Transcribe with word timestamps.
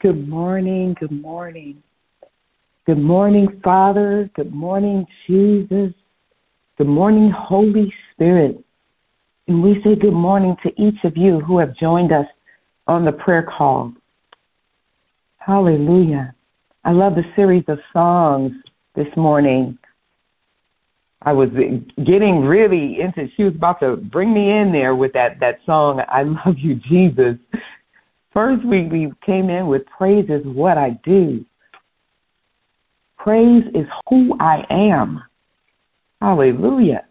Good 0.00 0.28
morning. 0.28 0.94
Good 1.00 1.10
morning. 1.10 1.82
Good 2.86 3.00
morning, 3.00 3.60
Father. 3.64 4.30
Good 4.36 4.54
morning, 4.54 5.04
Jesus. 5.26 5.92
Good 6.76 6.86
morning, 6.86 7.32
Holy 7.32 7.92
Spirit. 8.12 8.64
And 9.48 9.60
we 9.60 9.82
say 9.82 9.96
good 9.96 10.12
morning 10.12 10.54
to 10.62 10.70
each 10.80 11.02
of 11.02 11.16
you 11.16 11.40
who 11.40 11.58
have 11.58 11.74
joined 11.74 12.12
us 12.12 12.26
on 12.86 13.04
the 13.04 13.10
prayer 13.10 13.42
call. 13.42 13.92
Hallelujah. 15.38 16.32
I 16.84 16.92
love 16.92 17.16
the 17.16 17.24
series 17.34 17.64
of 17.66 17.80
songs 17.92 18.52
this 18.94 19.08
morning. 19.16 19.76
I 21.22 21.32
was 21.32 21.48
getting 22.06 22.44
really 22.44 23.00
into 23.00 23.28
she 23.36 23.42
was 23.42 23.56
about 23.56 23.80
to 23.80 23.96
bring 23.96 24.32
me 24.32 24.52
in 24.52 24.70
there 24.70 24.94
with 24.94 25.12
that 25.14 25.40
that 25.40 25.58
song 25.66 26.00
I 26.08 26.22
love 26.22 26.56
you 26.56 26.76
Jesus 26.76 27.36
First, 28.38 28.64
we, 28.64 28.86
we 28.86 29.12
came 29.26 29.50
in 29.50 29.66
with 29.66 29.84
praise 29.86 30.26
is 30.28 30.46
what 30.46 30.78
I 30.78 30.90
do. 31.02 31.44
Praise 33.16 33.64
is 33.74 33.84
who 34.08 34.36
I 34.38 34.62
am. 34.70 35.24
Hallelujah. 36.20 37.04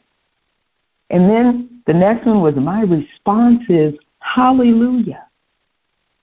And 1.09 1.29
then 1.29 1.81
the 1.85 1.91
next 1.91 2.25
one 2.25 2.39
was 2.39 2.53
my 2.55 2.79
response 2.79 3.59
is 3.67 3.93
hallelujah. 4.19 5.27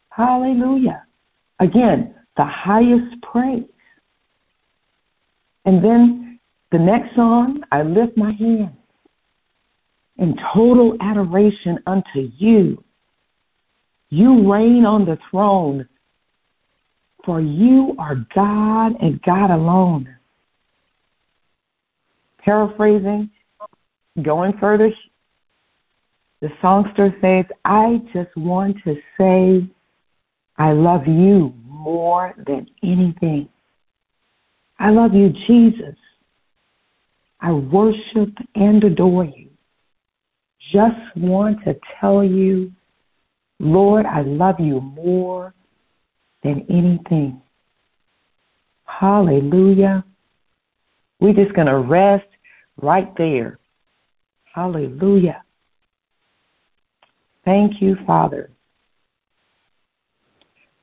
Hallelujah. 0.09 1.05
Again, 1.61 2.15
the 2.39 2.47
highest 2.47 3.21
praise. 3.31 3.69
And 5.67 5.85
then 5.85 6.41
the 6.73 6.79
next 6.79 7.15
song, 7.15 7.61
I 7.71 7.83
lift 7.83 8.17
my 8.17 8.33
hands 8.33 8.73
in 10.17 10.35
total 10.55 10.97
adoration 11.03 11.79
unto 11.87 12.31
you, 12.39 12.83
you 14.11 14.51
reign 14.51 14.85
on 14.85 15.05
the 15.05 15.19
throne, 15.31 15.89
for 17.25 17.41
you 17.41 17.95
are 17.99 18.17
God 18.35 18.93
and 19.01 19.21
God 19.23 19.51
alone. 19.51 20.15
Paraphrasing, 22.45 23.31
going 24.23 24.53
further, 24.59 24.91
the 26.41 26.51
songster 26.61 27.15
says, 27.23 27.47
I 27.65 28.03
just 28.13 28.37
want 28.37 28.77
to 28.85 28.97
say, 29.19 29.67
I 30.59 30.73
love 30.73 31.07
you 31.07 31.55
more 31.67 32.35
than 32.47 32.67
anything. 32.83 33.49
I 34.79 34.91
love 34.91 35.15
you, 35.15 35.33
Jesus. 35.47 35.97
I 37.41 37.53
worship 37.53 38.35
and 38.55 38.85
adore 38.85 39.25
you. 39.25 39.49
Just 40.73 41.17
want 41.17 41.65
to 41.65 41.77
tell 42.01 42.23
you 42.23 42.73
Lord, 43.61 44.07
I 44.07 44.23
love 44.23 44.61
you 44.61 44.81
more 44.81 45.55
than 46.43 46.67
anything. 46.69 47.41
Hallelujah. 48.85 50.05
We're 51.21 51.35
just 51.35 51.55
going 51.55 51.69
to 51.69 51.79
rest 51.79 52.27
right 52.81 53.13
there. 53.17 53.59
Hallelujah. 54.55 55.43
Thank 57.45 57.81
you, 57.81 57.97
Father. 58.07 58.51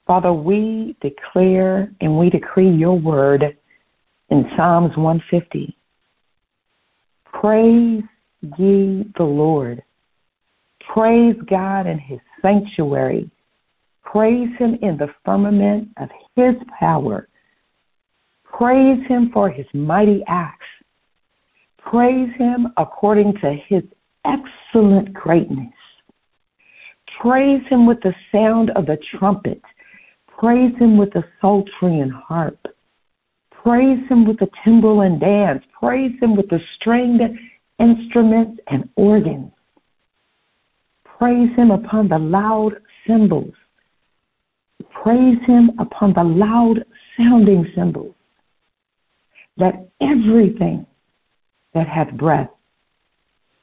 Father, 0.06 0.34
we 0.34 0.96
declare 1.02 1.92
and 2.02 2.18
we 2.18 2.30
decree 2.30 2.70
your 2.70 3.00
word 3.00 3.58
in 4.30 4.46
Psalms 4.56 4.96
150. 4.98 5.78
Praise 7.26 8.04
ye 8.58 9.06
the 9.18 9.24
Lord. 9.24 9.82
Praise 10.94 11.36
God 11.50 11.88
in 11.88 11.98
his 11.98 12.20
sanctuary. 12.42 13.30
Praise 14.04 14.50
him 14.58 14.78
in 14.82 14.98
the 14.98 15.14
firmament 15.24 15.90
of 15.98 16.10
his 16.36 16.56
power. 16.80 17.28
Praise 18.44 19.00
him 19.08 19.32
for 19.34 19.50
his 19.50 19.66
mighty 19.74 20.24
acts. 20.28 20.66
Praise 21.78 22.30
him 22.38 22.68
according 22.78 23.34
to 23.42 23.56
his 23.68 23.84
excellent 24.26 25.14
greatness. 25.14 25.74
Praise 27.20 27.62
him 27.70 27.86
with 27.86 28.02
the 28.02 28.14
sound 28.32 28.72
of 28.72 28.86
the 28.86 28.98
trumpet. 29.18 29.62
Praise 30.28 30.76
him 30.78 30.98
with 30.98 31.12
the 31.14 31.24
psaltery 31.40 32.00
and 32.00 32.12
harp. 32.12 32.60
Praise 33.52 34.00
him 34.10 34.26
with 34.26 34.40
the 34.40 34.50
timbrel 34.64 35.02
and 35.02 35.20
dance. 35.20 35.64
Praise 35.80 36.14
him 36.20 36.36
with 36.36 36.50
the 36.50 36.60
stringed 36.76 37.22
instruments 37.80 38.60
and 38.68 38.90
organs. 38.96 39.52
Praise 41.22 41.56
him 41.56 41.70
upon 41.70 42.08
the 42.08 42.18
loud 42.18 42.72
cymbals. 43.06 43.54
Praise 44.90 45.38
him 45.46 45.70
upon 45.78 46.14
the 46.14 46.24
loud 46.24 46.84
sounding 47.16 47.64
cymbals. 47.76 48.16
Let 49.56 49.88
everything 50.02 50.84
that 51.76 51.88
hath 51.88 52.12
breath 52.14 52.50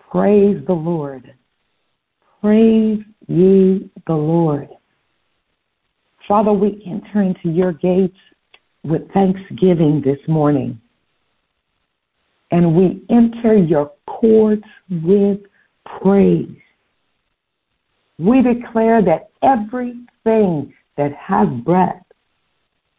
praise 0.08 0.64
the 0.68 0.72
Lord. 0.72 1.34
Praise 2.40 3.00
ye 3.26 3.90
the 4.06 4.14
Lord. 4.14 4.68
Father, 6.28 6.52
we 6.52 6.80
enter 6.86 7.22
into 7.22 7.48
your 7.50 7.72
gates 7.72 8.18
with 8.84 9.10
thanksgiving 9.10 10.00
this 10.00 10.20
morning. 10.28 10.80
And 12.52 12.76
we 12.76 13.02
enter 13.10 13.56
your 13.56 13.90
courts 14.06 14.68
with 14.88 15.40
praise. 16.00 16.54
We 18.18 18.42
declare 18.42 19.02
that 19.02 19.30
everything 19.42 20.74
that 20.96 21.12
has 21.14 21.48
breath, 21.64 22.02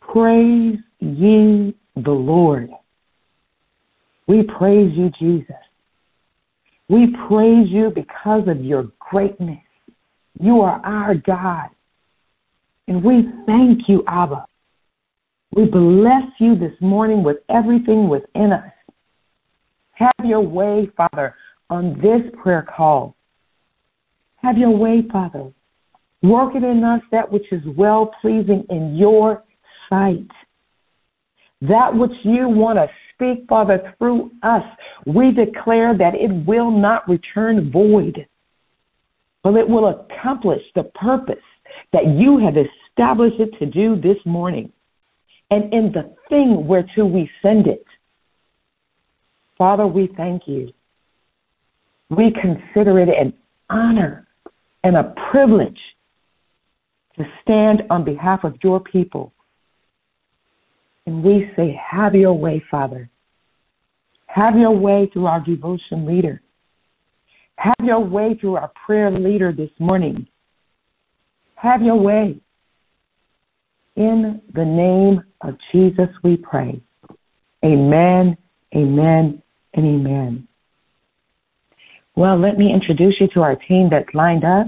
praise 0.02 0.78
ye 1.00 1.76
the 1.96 2.12
Lord. 2.12 2.70
We 4.28 4.44
praise 4.44 4.92
you, 4.96 5.12
Jesus. 5.20 5.56
We 6.88 7.14
praise 7.28 7.68
you 7.70 7.92
because 7.94 8.48
of 8.48 8.64
your 8.64 8.92
greatness. 9.00 9.60
You 10.40 10.62
are 10.62 10.82
our 10.86 11.16
God. 11.16 11.70
And 12.88 13.04
we 13.04 13.28
thank 13.46 13.88
you, 13.88 14.04
Abba. 14.08 14.46
We 15.54 15.66
bless 15.66 16.24
you 16.40 16.56
this 16.56 16.74
morning 16.80 17.24
with 17.24 17.38
everything 17.50 18.08
within 18.08 18.54
us. 18.54 18.72
Have 19.94 20.14
your 20.24 20.42
way, 20.42 20.90
Father, 20.96 21.36
on 21.70 22.00
this 22.02 22.22
prayer 22.42 22.66
call. 22.76 23.16
Have 24.42 24.58
your 24.58 24.76
way, 24.76 25.04
Father. 25.12 25.52
Work 26.22 26.56
it 26.56 26.64
in 26.64 26.84
us 26.84 27.02
that 27.12 27.32
which 27.32 27.52
is 27.52 27.62
well 27.78 28.12
pleasing 28.22 28.66
in 28.70 28.96
your 28.96 29.44
sight. 29.90 30.28
That 31.62 31.94
which 31.94 32.12
you 32.24 32.48
want 32.48 32.78
to 32.78 32.88
speak, 33.14 33.46
Father, 33.50 33.94
through 33.98 34.32
us, 34.44 34.64
we 35.06 35.32
declare 35.32 35.98
that 35.98 36.16
it 36.16 36.32
will 36.46 36.72
not 36.72 37.08
return 37.08 37.72
void, 37.72 38.26
but 39.44 39.56
it 39.56 39.68
will 39.68 39.88
accomplish 39.88 40.62
the 40.76 40.84
purpose 40.84 41.36
that 41.92 42.08
you 42.08 42.38
have 42.38 42.56
established 42.56 43.40
it 43.40 43.58
to 43.60 43.66
do 43.66 43.96
this 44.00 44.18
morning 44.26 44.72
and 45.52 45.74
in 45.74 45.92
the 45.92 46.14
thing 46.30 46.68
whereto 46.68 47.06
we 47.06 47.30
send 47.42 47.68
it. 47.68 47.86
Father, 49.58 49.88
we 49.88 50.10
thank 50.16 50.44
you. 50.48 50.72
We 52.10 52.32
consider 52.32 53.00
it 53.00 53.10
an 53.10 53.34
honor 53.70 54.28
and 54.84 54.96
a 54.96 55.14
privilege 55.32 55.80
to 57.18 57.26
stand 57.42 57.84
on 57.90 58.04
behalf 58.04 58.44
of 58.44 58.56
your 58.64 58.80
people. 58.80 59.34
And 61.06 61.24
we 61.24 61.52
say, 61.56 61.80
Have 61.92 62.16
your 62.16 62.34
way, 62.34 62.64
Father. 62.72 63.10
Have 64.28 64.58
your 64.58 64.78
way 64.78 65.10
through 65.12 65.26
our 65.26 65.40
devotion 65.40 66.06
leader. 66.06 66.42
Have 67.56 67.76
your 67.84 68.00
way 68.00 68.38
through 68.40 68.56
our 68.56 68.72
prayer 68.86 69.12
leader 69.12 69.52
this 69.52 69.72
morning. 69.80 70.28
Have 71.56 71.82
your 71.82 71.98
way. 71.98 72.40
In 73.96 74.42
the 74.54 74.64
name 74.64 75.24
of 75.42 75.58
Jesus, 75.72 76.08
we 76.24 76.38
pray. 76.38 76.80
Amen, 77.66 78.38
amen, 78.74 79.44
and 79.74 79.86
amen. 79.86 80.48
Well, 82.20 82.38
let 82.38 82.58
me 82.58 82.74
introduce 82.74 83.16
you 83.22 83.30
to 83.34 83.44
our 83.44 83.56
team 83.56 83.88
that's 83.90 84.14
lined 84.14 84.44
up. 84.44 84.68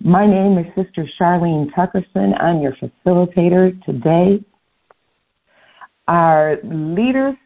My 0.00 0.26
name 0.26 0.58
is 0.58 0.66
Sister 0.74 1.08
Charlene 1.16 1.72
Tuckerson. 1.72 2.34
I'm 2.40 2.60
your 2.60 2.72
facilitator 2.72 3.80
today. 3.84 4.44
Our 6.08 6.56
leaders 6.64 7.36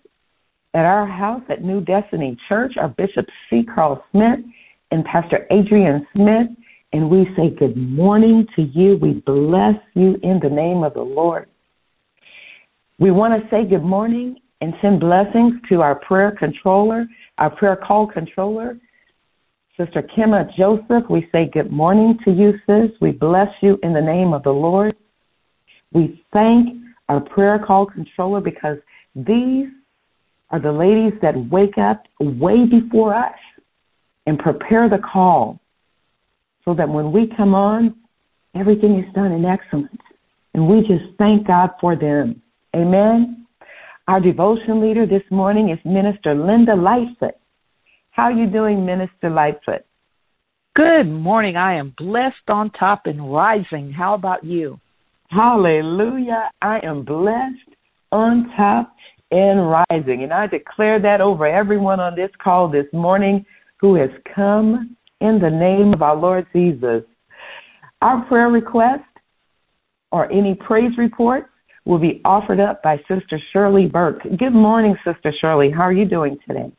at 0.73 0.87
our 0.87 1.07
house 1.07 1.43
at 1.51 1.63
New 1.63 1.83
Destiny 1.83 2.35
Church 2.49 2.79
are 2.79 2.89
Bishop 2.89 3.27
C. 3.51 3.63
Carl 3.63 4.03
Smith 4.11 4.39
and 4.91 5.05
Pastor 5.05 5.47
Adrian 5.51 6.07
Smith. 6.17 6.47
And 6.95 7.11
we 7.11 7.29
say 7.37 7.51
good 7.51 7.77
morning 7.77 8.47
to 8.57 8.63
you. 8.63 8.97
We 9.03 9.23
bless 9.27 9.77
you 9.93 10.17
in 10.23 10.41
the 10.43 10.49
name 10.49 10.83
of 10.83 10.95
the 10.95 11.03
Lord. 11.03 11.51
We 12.99 13.11
want 13.11 13.35
to 13.35 13.47
say 13.51 13.67
good 13.67 13.85
morning 13.85 14.37
and 14.63 14.73
send 14.81 14.99
blessings 14.99 15.57
to 15.69 15.83
our 15.83 15.97
prayer 15.97 16.35
controller, 16.39 17.05
our 17.37 17.51
prayer 17.51 17.77
call 17.77 18.07
controller, 18.07 18.79
Sister 19.81 20.03
Kimma 20.15 20.55
Joseph, 20.59 21.09
we 21.09 21.27
say 21.33 21.49
good 21.51 21.73
morning 21.73 22.19
to 22.27 22.31
you, 22.31 22.53
sis. 22.67 22.91
We 23.01 23.13
bless 23.13 23.49
you 23.63 23.79
in 23.83 23.95
the 23.95 24.01
name 24.01 24.35
of 24.35 24.43
the 24.43 24.53
Lord. 24.53 24.95
We 25.95 26.23
thank 26.35 26.83
our 27.09 27.21
prayer 27.21 27.59
call 27.59 27.87
controller 27.87 28.43
because 28.43 28.77
these 29.15 29.69
are 30.51 30.61
the 30.61 30.71
ladies 30.71 31.19
that 31.23 31.35
wake 31.51 31.79
up 31.79 32.03
way 32.21 32.67
before 32.67 33.15
us 33.15 33.39
and 34.27 34.39
prepare 34.39 34.91
the 34.91 34.99
call 34.99 35.59
so 36.67 36.75
that 36.75 36.87
when 36.87 37.11
we 37.11 37.33
come 37.35 37.55
on, 37.55 37.97
everything 38.55 38.99
is 38.99 39.11
done 39.15 39.33
in 39.33 39.47
excellence. 39.47 39.97
And 40.53 40.69
we 40.69 40.81
just 40.81 41.17
thank 41.17 41.47
God 41.47 41.71
for 41.81 41.97
them. 41.97 42.43
Amen. 42.77 43.47
Our 44.09 44.21
devotion 44.21 44.83
leader 44.83 45.07
this 45.07 45.23
morning 45.31 45.71
is 45.71 45.79
Minister 45.87 46.35
Linda 46.35 46.75
Lightfoot. 46.77 47.40
How 48.21 48.27
are 48.27 48.33
you 48.33 48.49
doing, 48.51 48.85
Minister 48.85 49.31
Lightfoot? 49.31 49.81
Good 50.77 51.05
morning. 51.05 51.57
I 51.57 51.77
am 51.77 51.95
blessed 51.97 52.49
on 52.49 52.69
top 52.73 53.07
and 53.07 53.33
rising. 53.33 53.91
How 53.91 54.13
about 54.13 54.45
you? 54.45 54.79
Hallelujah. 55.31 56.51
I 56.61 56.81
am 56.83 57.03
blessed 57.03 57.79
on 58.13 58.53
top 58.59 58.95
and 59.31 59.71
rising. 59.71 60.23
And 60.23 60.35
I 60.35 60.47
declare 60.49 61.01
that 61.01 61.23
over 61.23 61.47
everyone 61.47 61.99
on 61.99 62.15
this 62.15 62.29
call 62.45 62.69
this 62.69 62.85
morning 62.93 63.43
who 63.79 63.95
has 63.95 64.11
come 64.35 64.95
in 65.23 65.39
the 65.41 65.49
name 65.49 65.95
of 65.95 66.03
our 66.03 66.15
Lord 66.15 66.47
Jesus. 66.53 67.03
Our 68.03 68.23
prayer 68.27 68.51
request 68.51 69.03
or 70.13 70.31
any 70.31 70.55
praise 70.55 70.93
reports 70.99 71.49
will 71.87 71.99
be 71.99 72.21
offered 72.27 72.61
up 72.61 72.83
by 72.83 72.99
Sister 73.09 73.41
Shirley 73.51 73.87
Burke. 73.87 74.25
Good 74.39 74.53
morning, 74.53 74.95
Sister 75.07 75.33
Shirley. 75.41 75.71
How 75.71 75.85
are 75.85 75.93
you 75.95 76.05
doing 76.05 76.37
today? 76.47 76.71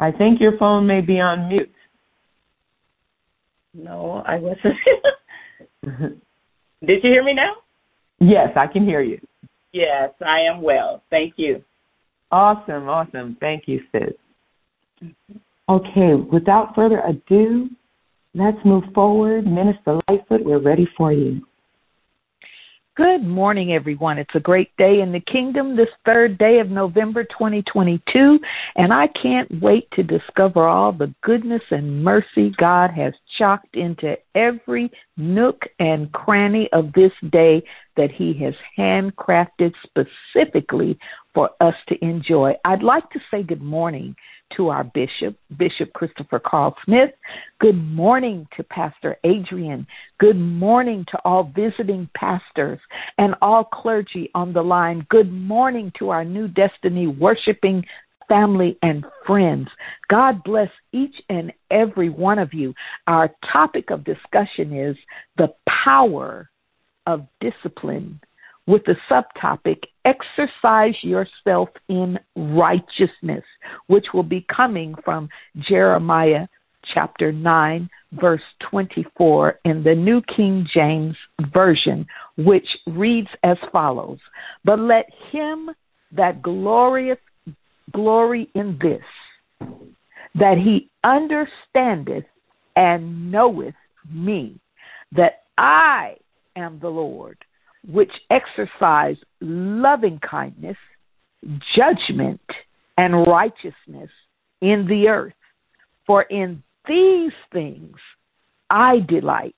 I 0.00 0.12
think 0.12 0.40
your 0.40 0.56
phone 0.58 0.86
may 0.86 1.00
be 1.00 1.20
on 1.20 1.48
mute. 1.48 1.72
No, 3.74 4.22
I 4.26 4.38
wasn't. 4.38 4.76
Did 6.86 7.02
you 7.02 7.10
hear 7.10 7.24
me 7.24 7.34
now? 7.34 7.56
Yes, 8.20 8.50
I 8.56 8.66
can 8.66 8.84
hear 8.84 9.00
you. 9.00 9.20
Yes, 9.72 10.10
I 10.24 10.40
am 10.40 10.62
well. 10.62 11.02
Thank 11.10 11.34
you. 11.36 11.62
Awesome, 12.30 12.88
awesome. 12.88 13.36
Thank 13.40 13.64
you, 13.66 13.80
sis. 13.92 15.10
Okay, 15.68 16.14
without 16.14 16.74
further 16.74 17.00
ado, 17.00 17.68
let's 18.34 18.58
move 18.64 18.84
forward. 18.94 19.46
Minister 19.46 20.00
Lightfoot, 20.08 20.44
we're 20.44 20.60
ready 20.60 20.88
for 20.96 21.12
you. 21.12 21.46
Good 22.98 23.22
morning, 23.22 23.74
everyone. 23.74 24.18
It's 24.18 24.34
a 24.34 24.40
great 24.40 24.76
day 24.76 25.02
in 25.02 25.12
the 25.12 25.20
kingdom, 25.20 25.76
this 25.76 25.88
third 26.04 26.36
day 26.36 26.58
of 26.58 26.68
November 26.68 27.22
2022, 27.22 28.40
and 28.74 28.92
I 28.92 29.06
can't 29.06 29.62
wait 29.62 29.88
to 29.92 30.02
discover 30.02 30.66
all 30.66 30.90
the 30.90 31.14
goodness 31.22 31.62
and 31.70 32.02
mercy 32.02 32.52
God 32.56 32.90
has 32.90 33.12
chalked 33.38 33.76
into 33.76 34.16
every 34.34 34.90
nook 35.16 35.62
and 35.78 36.10
cranny 36.10 36.68
of 36.72 36.92
this 36.92 37.12
day 37.30 37.62
that 37.96 38.10
He 38.10 38.32
has 38.42 38.54
handcrafted 38.76 39.74
specifically 39.84 40.98
for 41.38 41.50
us 41.60 41.74
to 41.86 41.94
enjoy. 42.04 42.52
I'd 42.64 42.82
like 42.82 43.08
to 43.10 43.20
say 43.30 43.44
good 43.44 43.62
morning 43.62 44.16
to 44.56 44.70
our 44.70 44.82
bishop, 44.82 45.38
Bishop 45.56 45.92
Christopher 45.92 46.40
Carl 46.40 46.74
Smith. 46.84 47.10
Good 47.60 47.76
morning 47.76 48.44
to 48.56 48.64
Pastor 48.64 49.18
Adrian. 49.22 49.86
Good 50.18 50.36
morning 50.36 51.06
to 51.12 51.18
all 51.24 51.52
visiting 51.54 52.10
pastors 52.16 52.80
and 53.18 53.36
all 53.40 53.62
clergy 53.62 54.32
on 54.34 54.52
the 54.52 54.62
line. 54.62 55.06
Good 55.10 55.32
morning 55.32 55.92
to 56.00 56.10
our 56.10 56.24
new 56.24 56.48
destiny 56.48 57.06
worshiping 57.06 57.84
family 58.28 58.76
and 58.82 59.06
friends. 59.24 59.68
God 60.10 60.42
bless 60.42 60.70
each 60.90 61.14
and 61.28 61.52
every 61.70 62.08
one 62.08 62.40
of 62.40 62.52
you. 62.52 62.74
Our 63.06 63.30
topic 63.52 63.90
of 63.90 64.02
discussion 64.02 64.76
is 64.76 64.96
the 65.36 65.54
power 65.84 66.50
of 67.06 67.28
discipline 67.40 68.18
with 68.68 68.84
the 68.84 68.96
subtopic 69.10 69.82
Exercise 70.04 70.94
Yourself 71.02 71.70
in 71.88 72.18
Righteousness, 72.36 73.42
which 73.86 74.08
will 74.12 74.22
be 74.22 74.44
coming 74.54 74.94
from 75.04 75.30
Jeremiah 75.56 76.46
chapter 76.92 77.32
9, 77.32 77.88
verse 78.12 78.42
24 78.70 79.58
in 79.64 79.82
the 79.82 79.94
New 79.94 80.20
King 80.36 80.68
James 80.72 81.16
Version, 81.52 82.06
which 82.36 82.68
reads 82.86 83.28
as 83.42 83.56
follows 83.72 84.18
But 84.64 84.78
let 84.78 85.06
him 85.32 85.70
that 86.12 86.42
glorieth 86.42 87.18
glory 87.92 88.50
in 88.54 88.78
this, 88.82 89.68
that 90.34 90.58
he 90.58 90.90
understandeth 91.04 92.24
and 92.76 93.32
knoweth 93.32 93.74
me, 94.12 94.60
that 95.12 95.44
I 95.56 96.16
am 96.54 96.78
the 96.80 96.88
Lord 96.88 97.38
which 97.86 98.12
exercise 98.30 99.16
loving 99.40 100.18
kindness, 100.18 100.76
judgment, 101.74 102.40
and 102.96 103.26
righteousness 103.26 104.10
in 104.60 104.86
the 104.88 105.08
earth. 105.08 105.32
For 106.06 106.22
in 106.22 106.62
these 106.86 107.32
things 107.52 107.96
I 108.70 109.00
delight, 109.00 109.54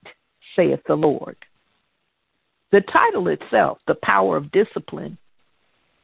saith 0.54 0.80
the 0.86 0.96
Lord. 0.96 1.36
The 2.72 2.82
title 2.82 3.28
itself, 3.28 3.78
The 3.86 3.96
Power 3.96 4.36
of 4.36 4.52
Discipline, 4.52 5.16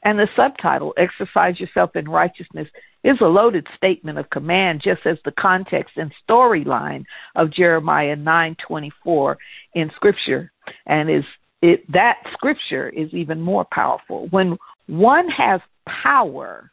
and 0.03 0.19
the 0.19 0.29
subtitle, 0.37 0.95
Exercise 0.97 1.59
Yourself 1.59 1.97
in 1.97 2.09
Righteousness, 2.09 2.69
is 3.05 3.19
a 3.21 3.27
loaded 3.27 3.67
statement 3.77 4.19
of 4.19 4.31
command, 4.31 4.81
just 4.83 5.05
as 5.05 5.19
the 5.25 5.33
context 5.33 5.97
and 5.97 6.13
storyline 6.29 7.05
of 7.35 7.51
Jeremiah 7.51 8.17
9:24 8.17 9.37
in 9.75 9.91
Scripture, 9.91 10.51
and 10.87 11.11
is 11.11 11.25
it, 11.63 11.91
that 11.93 12.17
scripture 12.33 12.89
is 12.91 13.13
even 13.13 13.41
more 13.41 13.67
powerful. 13.73 14.29
When 14.31 14.57
one 14.87 15.29
has 15.29 15.61
power, 16.03 16.71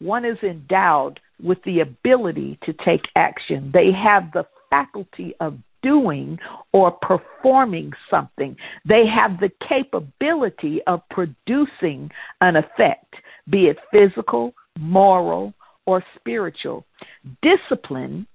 one 0.00 0.24
is 0.24 0.38
endowed 0.42 1.20
with 1.42 1.58
the 1.64 1.80
ability 1.80 2.58
to 2.64 2.72
take 2.84 3.02
action. 3.16 3.70
They 3.72 3.92
have 3.92 4.32
the 4.32 4.46
faculty 4.70 5.34
of 5.40 5.58
doing 5.82 6.38
or 6.72 6.92
performing 6.92 7.92
something. 8.10 8.56
They 8.88 9.04
have 9.06 9.40
the 9.40 9.50
capability 9.68 10.80
of 10.86 11.02
producing 11.10 12.10
an 12.40 12.56
effect, 12.56 13.14
be 13.50 13.66
it 13.66 13.78
physical, 13.90 14.54
moral, 14.78 15.52
or 15.86 16.04
spiritual. 16.16 16.86
Discipline 17.42 18.26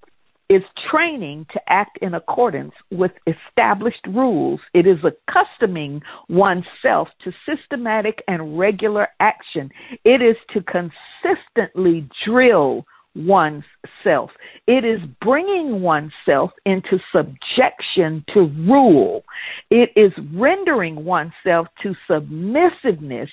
is 0.50 0.64
training 0.90 1.46
to 1.52 1.60
act 1.68 1.98
in 2.02 2.14
accordance 2.14 2.74
with 2.92 3.12
established 3.28 4.06
rules. 4.08 4.60
It 4.74 4.88
is 4.88 5.00
accustoming 5.04 6.02
oneself 6.30 7.10
to 7.24 7.32
systematic 7.46 8.24
and 8.28 8.58
regular 8.58 9.10
action. 9.20 9.70
It 10.06 10.22
is 10.22 10.38
to 10.54 10.62
consistently 10.62 12.08
drill 12.26 12.86
oneself. 13.16 14.32
It 14.68 14.86
is 14.86 15.00
bringing 15.22 15.82
oneself 15.82 16.52
into 16.66 17.00
subjection 17.12 18.24
to 18.34 18.52
rule. 18.68 19.24
It 19.70 19.92
is 19.96 20.12
rendering 20.34 21.04
oneself 21.04 21.68
to 21.84 21.96
submissiveness 22.08 23.30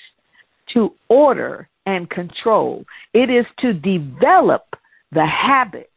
to 0.72 0.94
order 1.08 1.68
and 1.86 2.08
control. 2.08 2.84
It 3.12 3.30
is 3.30 3.44
to 3.58 3.74
develop 3.74 4.64
the 5.12 5.26
habit 5.26 5.90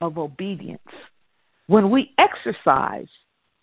of 0.00 0.18
obedience. 0.18 0.82
When 1.66 1.90
we 1.90 2.12
exercise, 2.18 3.08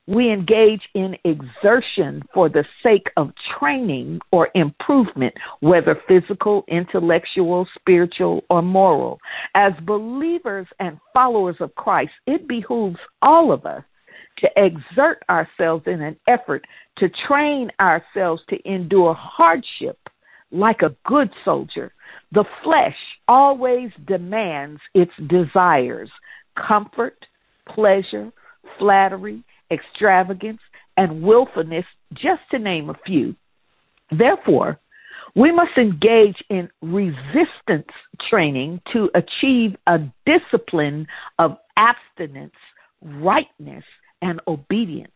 we 0.08 0.32
engage 0.32 0.82
in 0.94 1.18
exertion 1.26 2.24
for 2.34 2.48
the 2.48 2.64
sake 2.82 3.08
of 3.18 3.34
training 3.60 4.22
or 4.32 4.50
improvement, 4.56 5.34
whether 5.60 6.02
physical, 6.08 6.64
intellectual, 6.70 7.68
spiritual, 7.78 8.46
or 8.50 8.62
moral. 8.62 9.20
As 9.54 9.74
believers 9.86 10.68
and 10.80 10.98
followers 11.14 11.58
of 11.60 11.76
Christ, 11.76 12.14
it 12.26 12.48
behooves 12.48 13.00
all 13.22 13.52
of 13.52 13.66
us 13.66 13.84
to 14.38 14.50
exert 14.56 15.24
ourselves 15.30 15.84
in 15.88 16.02
an 16.02 16.16
effort 16.28 16.66
to 16.98 17.10
train 17.28 17.70
ourselves 17.82 18.42
to 18.50 18.58
endure 18.70 19.14
hardship 19.14 20.00
like 20.52 20.84
a 20.84 20.96
good 21.06 21.30
soldier. 21.44 21.92
The 22.32 22.46
flesh 22.64 22.98
always 23.28 23.92
demands 24.06 24.82
its 24.94 25.12
desires, 25.28 26.10
comfort, 26.56 27.26
pleasure, 27.68 28.32
flattery, 28.78 29.44
extravagance, 29.72 30.60
and 30.98 31.22
willfulness, 31.22 31.86
just 32.14 32.42
to 32.52 32.60
name 32.60 32.90
a 32.90 32.96
few. 33.06 33.36
Therefore, 34.12 34.80
we 35.36 35.52
must 35.52 35.78
engage 35.78 36.44
in 36.50 36.70
resistance 36.82 37.92
training 38.30 38.82
to 38.94 39.10
achieve 39.14 39.76
a 39.86 40.00
discipline 40.26 41.08
of 41.38 41.58
abstinence, 41.78 42.56
rightness, 43.02 43.84
and 44.22 44.42
obedience. 44.48 45.12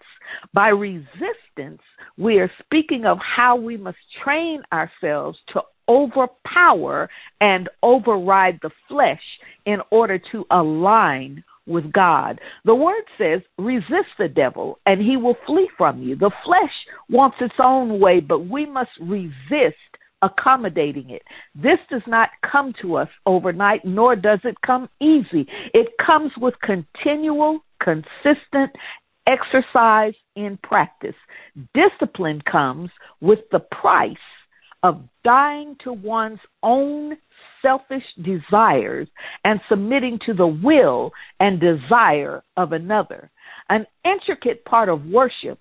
By 0.54 0.70
resistance, 0.70 1.82
we 2.18 2.40
are 2.40 2.52
speaking 2.64 3.06
of 3.06 3.18
how 3.18 3.56
we 3.56 3.78
must 3.78 3.98
train 4.24 4.62
ourselves 4.72 5.40
to 5.50 5.62
overpower 5.92 7.10
and 7.42 7.68
override 7.84 8.60
the 8.62 8.70
flesh 8.88 9.22
in 9.66 9.80
order 9.92 10.18
to 10.32 10.46
align 10.52 11.44
with 11.68 11.92
God. 11.92 12.40
The 12.66 12.76
word 12.76 13.04
says, 13.18 13.42
resist 13.58 14.10
the 14.18 14.30
devil 14.30 14.80
and 14.86 15.02
he 15.02 15.18
will 15.18 15.36
flee 15.46 15.70
from 15.78 16.02
you. 16.02 16.16
The 16.16 16.32
flesh 16.46 16.72
wants 17.10 17.38
its 17.42 17.56
own 17.60 18.00
way, 18.00 18.22
but 18.22 18.48
we 18.48 18.66
must 18.66 18.92
resist 19.02 19.76
accommodating 20.22 21.10
it. 21.10 21.24
This 21.56 21.80
does 21.90 22.04
not 22.08 22.30
come 22.50 22.74
to 22.82 22.96
us 22.96 23.10
overnight, 23.26 23.84
nor 23.84 24.16
does 24.16 24.40
it 24.44 24.56
come 24.66 24.88
easy. 25.02 25.46
It 25.74 25.88
comes 26.06 26.32
with 26.38 26.54
continual, 26.62 27.64
consistent 27.84 28.72
exercise 29.28 30.14
in 30.36 30.58
practice. 30.64 31.16
Discipline 31.74 32.42
comes 32.50 32.90
with 33.20 33.40
the 33.52 33.60
price 33.60 34.16
of 34.84 35.02
dying 35.24 35.76
to 35.84 35.94
one's 35.94 36.40
own 36.64 37.18
selfish 37.62 38.04
desires 38.24 39.08
and 39.44 39.60
submitting 39.70 40.20
to 40.26 40.34
the 40.34 40.48
will 40.48 41.12
and 41.40 41.60
desire 41.60 42.44
of 42.58 42.72
another. 42.72 43.30
An 43.70 43.86
intricate 44.04 44.66
part 44.66 44.90
of 44.90 45.06
worship 45.06 45.60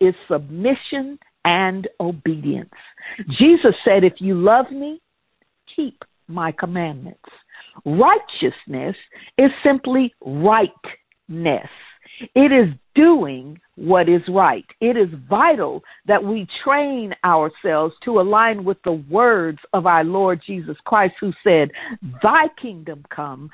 is 0.00 0.14
submission 0.28 1.18
and 1.44 1.88
obedience. 2.00 2.70
Jesus 3.38 3.74
said, 3.84 4.04
If 4.04 4.14
you 4.18 4.34
love 4.34 4.70
me, 4.70 5.00
keep 5.74 6.04
my 6.28 6.52
commandments. 6.52 7.18
Righteousness 7.84 8.96
is 9.38 9.50
simply 9.64 10.14
rightness. 10.20 11.68
It 12.34 12.52
is 12.52 12.74
doing 12.94 13.58
what 13.80 14.10
is 14.10 14.20
right. 14.28 14.66
It 14.80 14.96
is 14.98 15.08
vital 15.28 15.82
that 16.06 16.22
we 16.22 16.46
train 16.62 17.14
ourselves 17.24 17.94
to 18.04 18.20
align 18.20 18.62
with 18.62 18.76
the 18.84 19.02
words 19.08 19.58
of 19.72 19.86
our 19.86 20.04
Lord 20.04 20.42
Jesus 20.46 20.76
Christ, 20.84 21.14
who 21.18 21.32
said, 21.42 21.70
Thy 22.22 22.46
kingdom 22.60 23.04
come, 23.08 23.50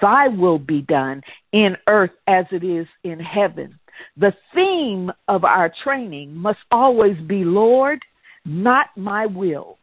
thy 0.00 0.28
will 0.28 0.60
be 0.60 0.82
done 0.82 1.22
in 1.52 1.76
earth 1.88 2.12
as 2.28 2.44
it 2.52 2.62
is 2.62 2.86
in 3.02 3.18
heaven. 3.18 3.76
The 4.16 4.32
theme 4.54 5.10
of 5.26 5.44
our 5.44 5.72
training 5.82 6.34
must 6.36 6.60
always 6.70 7.16
be, 7.26 7.44
Lord, 7.44 8.00
not 8.44 8.86
my 8.96 9.26
will, 9.26 9.78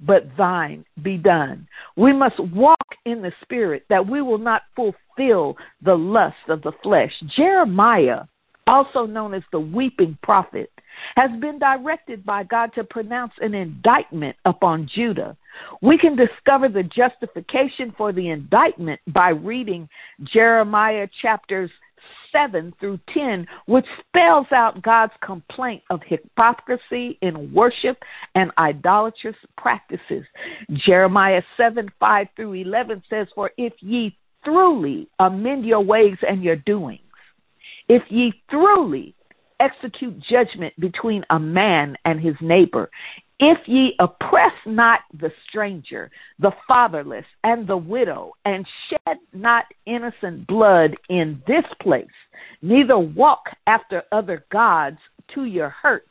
but 0.00 0.24
thine 0.38 0.86
be 1.02 1.18
done. 1.18 1.66
We 1.96 2.14
must 2.14 2.38
walk 2.40 2.78
in 3.04 3.20
the 3.20 3.32
Spirit 3.42 3.84
that 3.90 4.06
we 4.06 4.22
will 4.22 4.38
not 4.38 4.62
fulfill 4.74 5.56
the 5.82 5.94
lust 5.94 6.36
of 6.48 6.62
the 6.62 6.72
flesh. 6.82 7.12
Jeremiah, 7.36 8.22
also 8.66 9.06
known 9.06 9.34
as 9.34 9.42
the 9.52 9.60
weeping 9.60 10.18
prophet, 10.22 10.70
has 11.16 11.30
been 11.40 11.58
directed 11.58 12.24
by 12.24 12.44
God 12.44 12.72
to 12.74 12.84
pronounce 12.84 13.32
an 13.40 13.54
indictment 13.54 14.36
upon 14.44 14.88
Judah. 14.92 15.36
We 15.82 15.98
can 15.98 16.16
discover 16.16 16.68
the 16.68 16.82
justification 16.82 17.94
for 17.96 18.12
the 18.12 18.30
indictment 18.30 19.00
by 19.08 19.30
reading 19.30 19.88
Jeremiah 20.24 21.08
chapters 21.20 21.70
7 22.32 22.74
through 22.80 22.98
10, 23.12 23.46
which 23.66 23.86
spells 24.00 24.46
out 24.52 24.82
God's 24.82 25.12
complaint 25.22 25.82
of 25.90 26.00
hypocrisy 26.04 27.18
in 27.22 27.52
worship 27.52 27.98
and 28.34 28.50
idolatrous 28.58 29.36
practices. 29.56 30.24
Jeremiah 30.72 31.42
7 31.56 31.88
5 31.98 32.26
through 32.36 32.54
11 32.54 33.02
says, 33.08 33.28
For 33.34 33.50
if 33.56 33.72
ye 33.80 34.16
truly 34.44 35.08
amend 35.20 35.64
your 35.64 35.80
ways 35.80 36.16
and 36.28 36.42
your 36.42 36.56
doings, 36.56 37.00
if 37.88 38.02
ye 38.10 38.32
truly 38.50 39.14
execute 39.60 40.18
judgment 40.20 40.74
between 40.80 41.24
a 41.30 41.38
man 41.38 41.96
and 42.04 42.20
his 42.20 42.34
neighbor, 42.40 42.90
if 43.40 43.58
ye 43.66 43.94
oppress 43.98 44.52
not 44.64 45.00
the 45.18 45.30
stranger, 45.48 46.10
the 46.38 46.52
fatherless, 46.68 47.24
and 47.42 47.66
the 47.66 47.76
widow, 47.76 48.32
and 48.44 48.66
shed 48.88 49.18
not 49.32 49.64
innocent 49.86 50.46
blood 50.46 50.94
in 51.08 51.42
this 51.46 51.64
place, 51.80 52.06
neither 52.62 52.98
walk 52.98 53.44
after 53.66 54.02
other 54.12 54.44
gods 54.52 54.98
to 55.34 55.44
your 55.44 55.70
hurt, 55.70 56.06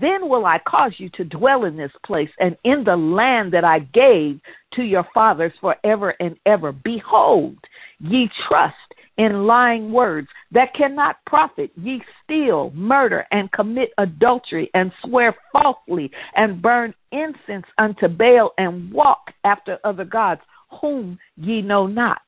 then 0.00 0.28
will 0.28 0.46
I 0.46 0.58
cause 0.66 0.92
you 0.98 1.08
to 1.10 1.24
dwell 1.24 1.64
in 1.64 1.76
this 1.76 1.92
place 2.04 2.30
and 2.38 2.56
in 2.64 2.84
the 2.84 2.96
land 2.96 3.52
that 3.52 3.64
I 3.64 3.80
gave 3.80 4.40
to 4.74 4.82
your 4.82 5.06
fathers 5.14 5.52
forever 5.60 6.14
and 6.20 6.36
ever. 6.46 6.72
Behold, 6.72 7.56
ye 8.00 8.28
trust 8.48 8.74
in 9.18 9.46
lying 9.46 9.92
words 9.92 10.28
that 10.52 10.74
cannot 10.74 11.24
profit. 11.26 11.70
Ye 11.76 12.02
steal, 12.22 12.70
murder, 12.74 13.26
and 13.30 13.50
commit 13.52 13.90
adultery, 13.98 14.70
and 14.74 14.92
swear 15.04 15.34
falsely, 15.52 16.10
and 16.34 16.60
burn 16.60 16.94
incense 17.12 17.66
unto 17.78 18.08
Baal, 18.08 18.52
and 18.58 18.92
walk 18.92 19.32
after 19.44 19.78
other 19.84 20.04
gods, 20.04 20.42
whom 20.80 21.18
ye 21.36 21.62
know 21.62 21.86
not. 21.86 22.22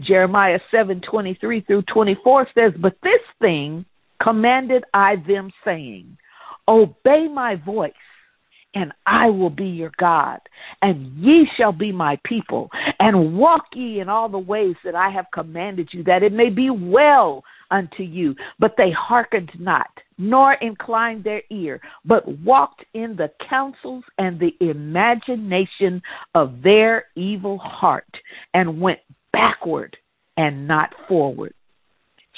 Jeremiah 0.00 0.60
seven 0.70 1.00
twenty 1.00 1.34
three 1.34 1.60
through 1.62 1.82
twenty 1.82 2.16
four 2.22 2.46
says, 2.54 2.72
But 2.80 2.96
this 3.02 3.20
thing 3.40 3.84
commanded 4.24 4.82
I 4.92 5.16
them, 5.28 5.52
saying, 5.64 6.16
Obey 6.66 7.28
my 7.28 7.54
voice 7.54 7.92
and 8.74 8.92
I 9.06 9.30
will 9.30 9.50
be 9.50 9.66
your 9.66 9.92
God, 9.98 10.40
and 10.82 11.12
ye 11.16 11.48
shall 11.56 11.70
be 11.70 11.92
my 11.92 12.18
people, 12.24 12.70
and 12.98 13.38
walk 13.38 13.66
ye 13.72 14.00
in 14.00 14.08
all 14.08 14.28
the 14.28 14.38
ways 14.38 14.74
that 14.84 14.96
I 14.96 15.10
have 15.10 15.26
commanded 15.32 15.90
you, 15.92 16.02
that 16.04 16.24
it 16.24 16.32
may 16.32 16.50
be 16.50 16.70
well 16.70 17.44
unto 17.70 18.02
you. 18.02 18.34
But 18.58 18.74
they 18.76 18.90
hearkened 18.90 19.52
not, 19.60 19.90
nor 20.18 20.54
inclined 20.54 21.22
their 21.22 21.42
ear, 21.50 21.80
but 22.04 22.26
walked 22.40 22.84
in 22.94 23.14
the 23.14 23.30
counsels 23.48 24.04
and 24.18 24.40
the 24.40 24.56
imagination 24.60 26.02
of 26.34 26.60
their 26.62 27.04
evil 27.14 27.58
heart, 27.58 28.10
and 28.54 28.80
went 28.80 29.00
backward 29.32 29.96
and 30.36 30.66
not 30.66 30.92
forward. 31.06 31.54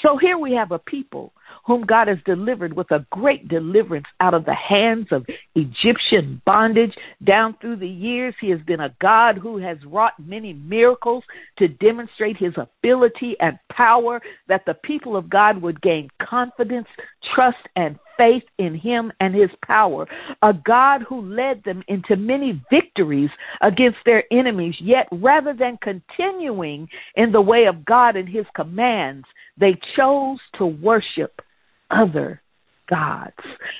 So 0.03 0.17
here 0.17 0.37
we 0.37 0.53
have 0.53 0.71
a 0.71 0.79
people 0.79 1.33
whom 1.67 1.85
God 1.85 2.07
has 2.07 2.17
delivered 2.25 2.73
with 2.73 2.89
a 2.91 3.05
great 3.11 3.49
deliverance 3.49 4.07
out 4.21 4.33
of 4.33 4.45
the 4.45 4.55
hands 4.55 5.07
of 5.11 5.25
Egyptian 5.55 6.41
bondage. 6.45 6.95
Down 7.25 7.57
through 7.59 7.75
the 7.75 7.87
years, 7.87 8.33
He 8.39 8.49
has 8.51 8.61
been 8.61 8.79
a 8.79 8.95
God 9.01 9.37
who 9.37 9.57
has 9.57 9.77
wrought 9.85 10.13
many 10.17 10.53
miracles 10.53 11.25
to 11.59 11.67
demonstrate 11.67 12.37
His 12.37 12.53
ability 12.55 13.35
and 13.41 13.59
power, 13.69 14.21
that 14.47 14.63
the 14.65 14.75
people 14.75 15.17
of 15.17 15.29
God 15.29 15.61
would 15.61 15.81
gain 15.81 16.09
confidence, 16.21 16.87
trust, 17.35 17.57
and 17.75 17.99
faith 18.15 18.43
in 18.59 18.73
Him 18.73 19.11
and 19.19 19.35
His 19.35 19.49
power. 19.65 20.07
A 20.43 20.53
God 20.53 21.01
who 21.01 21.21
led 21.21 21.61
them 21.65 21.83
into 21.89 22.15
many 22.15 22.61
victories 22.69 23.29
against 23.59 23.99
their 24.05 24.23
enemies, 24.31 24.75
yet 24.79 25.09
rather 25.11 25.53
than 25.53 25.77
continuing 25.81 26.87
in 27.15 27.33
the 27.33 27.41
way 27.41 27.65
of 27.65 27.83
God 27.83 28.15
and 28.15 28.29
His 28.29 28.45
commands, 28.55 29.27
they 29.57 29.77
chose 29.97 30.39
to 30.57 30.65
worship 30.65 31.41
other 31.91 32.41
gods. 32.89 33.35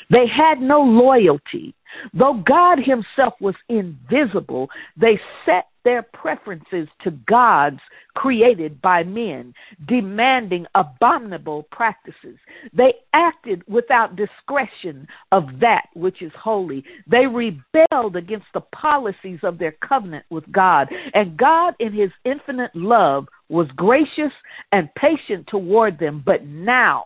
They 0.09 0.27
had 0.27 0.59
no 0.59 0.81
loyalty. 0.81 1.73
Though 2.13 2.43
God 2.45 2.79
Himself 2.79 3.33
was 3.39 3.55
invisible, 3.69 4.69
they 4.97 5.19
set 5.45 5.67
their 5.83 6.03
preferences 6.03 6.89
to 7.01 7.11
gods 7.29 7.79
created 8.13 8.81
by 8.81 9.03
men, 9.03 9.53
demanding 9.87 10.65
abominable 10.75 11.63
practices. 11.71 12.37
They 12.73 12.93
acted 13.13 13.63
without 13.69 14.17
discretion 14.17 15.07
of 15.31 15.45
that 15.61 15.85
which 15.93 16.21
is 16.21 16.33
holy. 16.37 16.83
They 17.09 17.25
rebelled 17.25 18.17
against 18.17 18.47
the 18.53 18.61
policies 18.75 19.39
of 19.43 19.57
their 19.57 19.71
covenant 19.87 20.25
with 20.29 20.51
God. 20.51 20.89
And 21.13 21.37
God, 21.37 21.73
in 21.79 21.93
His 21.93 22.11
infinite 22.25 22.75
love, 22.75 23.27
was 23.47 23.67
gracious 23.77 24.33
and 24.73 24.93
patient 24.95 25.47
toward 25.47 25.97
them, 25.99 26.21
but 26.25 26.45
now 26.45 27.05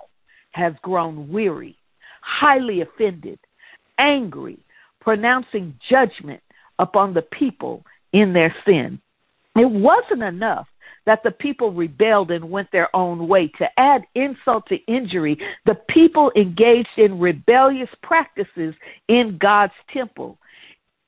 has 0.51 0.73
grown 0.81 1.29
weary, 1.29 1.77
highly 2.21 2.81
offended, 2.81 3.39
angry, 3.97 4.57
pronouncing 4.99 5.75
judgment 5.89 6.41
upon 6.79 7.13
the 7.13 7.21
people 7.21 7.83
in 8.13 8.33
their 8.33 8.53
sin. 8.65 8.99
It 9.55 9.69
wasn't 9.69 10.23
enough 10.23 10.67
that 11.05 11.23
the 11.23 11.31
people 11.31 11.71
rebelled 11.71 12.31
and 12.31 12.49
went 12.49 12.71
their 12.71 12.95
own 12.95 13.27
way. 13.27 13.47
To 13.57 13.67
add 13.77 14.03
insult 14.15 14.67
to 14.67 14.75
injury, 14.87 15.37
the 15.65 15.75
people 15.89 16.31
engaged 16.35 16.97
in 16.97 17.19
rebellious 17.19 17.89
practices 18.03 18.75
in 19.07 19.37
God's 19.39 19.73
temple, 19.91 20.37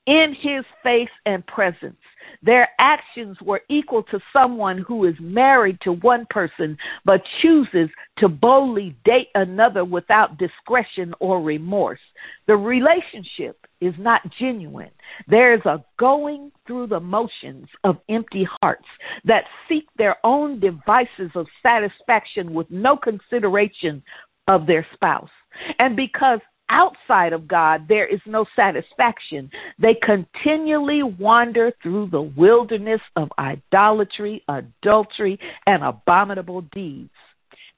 in 0.06 0.34
his 0.38 0.64
face 0.82 1.08
and 1.26 1.46
presence. 1.46 1.96
Their 2.42 2.68
actions 2.78 3.38
were 3.40 3.62
equal 3.68 4.02
to 4.04 4.20
someone 4.32 4.78
who 4.78 5.04
is 5.04 5.14
married 5.18 5.78
to 5.82 5.92
one 5.92 6.26
person 6.28 6.76
but 7.04 7.22
chooses 7.40 7.88
to 8.18 8.28
boldly 8.28 8.94
date 9.04 9.28
another 9.34 9.84
without 9.84 10.38
discretion 10.38 11.14
or 11.20 11.40
remorse. 11.40 12.00
The 12.46 12.56
relationship 12.56 13.66
is 13.80 13.94
not 13.98 14.22
genuine. 14.38 14.90
There 15.26 15.54
is 15.54 15.64
a 15.64 15.82
going 15.98 16.52
through 16.66 16.88
the 16.88 17.00
motions 17.00 17.68
of 17.84 17.98
empty 18.08 18.46
hearts 18.60 18.88
that 19.24 19.44
seek 19.68 19.86
their 19.96 20.16
own 20.24 20.60
devices 20.60 21.30
of 21.34 21.46
satisfaction 21.62 22.52
with 22.52 22.70
no 22.70 22.96
consideration 22.96 24.02
of 24.48 24.66
their 24.66 24.86
spouse. 24.92 25.30
And 25.78 25.96
because 25.96 26.40
outside 26.74 27.32
of 27.32 27.46
God, 27.46 27.86
there 27.88 28.06
is 28.06 28.20
no 28.26 28.44
satisfaction. 28.56 29.48
They 29.78 29.94
continually 30.02 31.02
wander 31.02 31.72
through 31.82 32.08
the 32.10 32.22
wilderness 32.22 33.00
of 33.14 33.30
idolatry, 33.38 34.42
adultery, 34.48 35.38
and 35.66 35.84
abominable 35.84 36.62
deeds. 36.72 37.10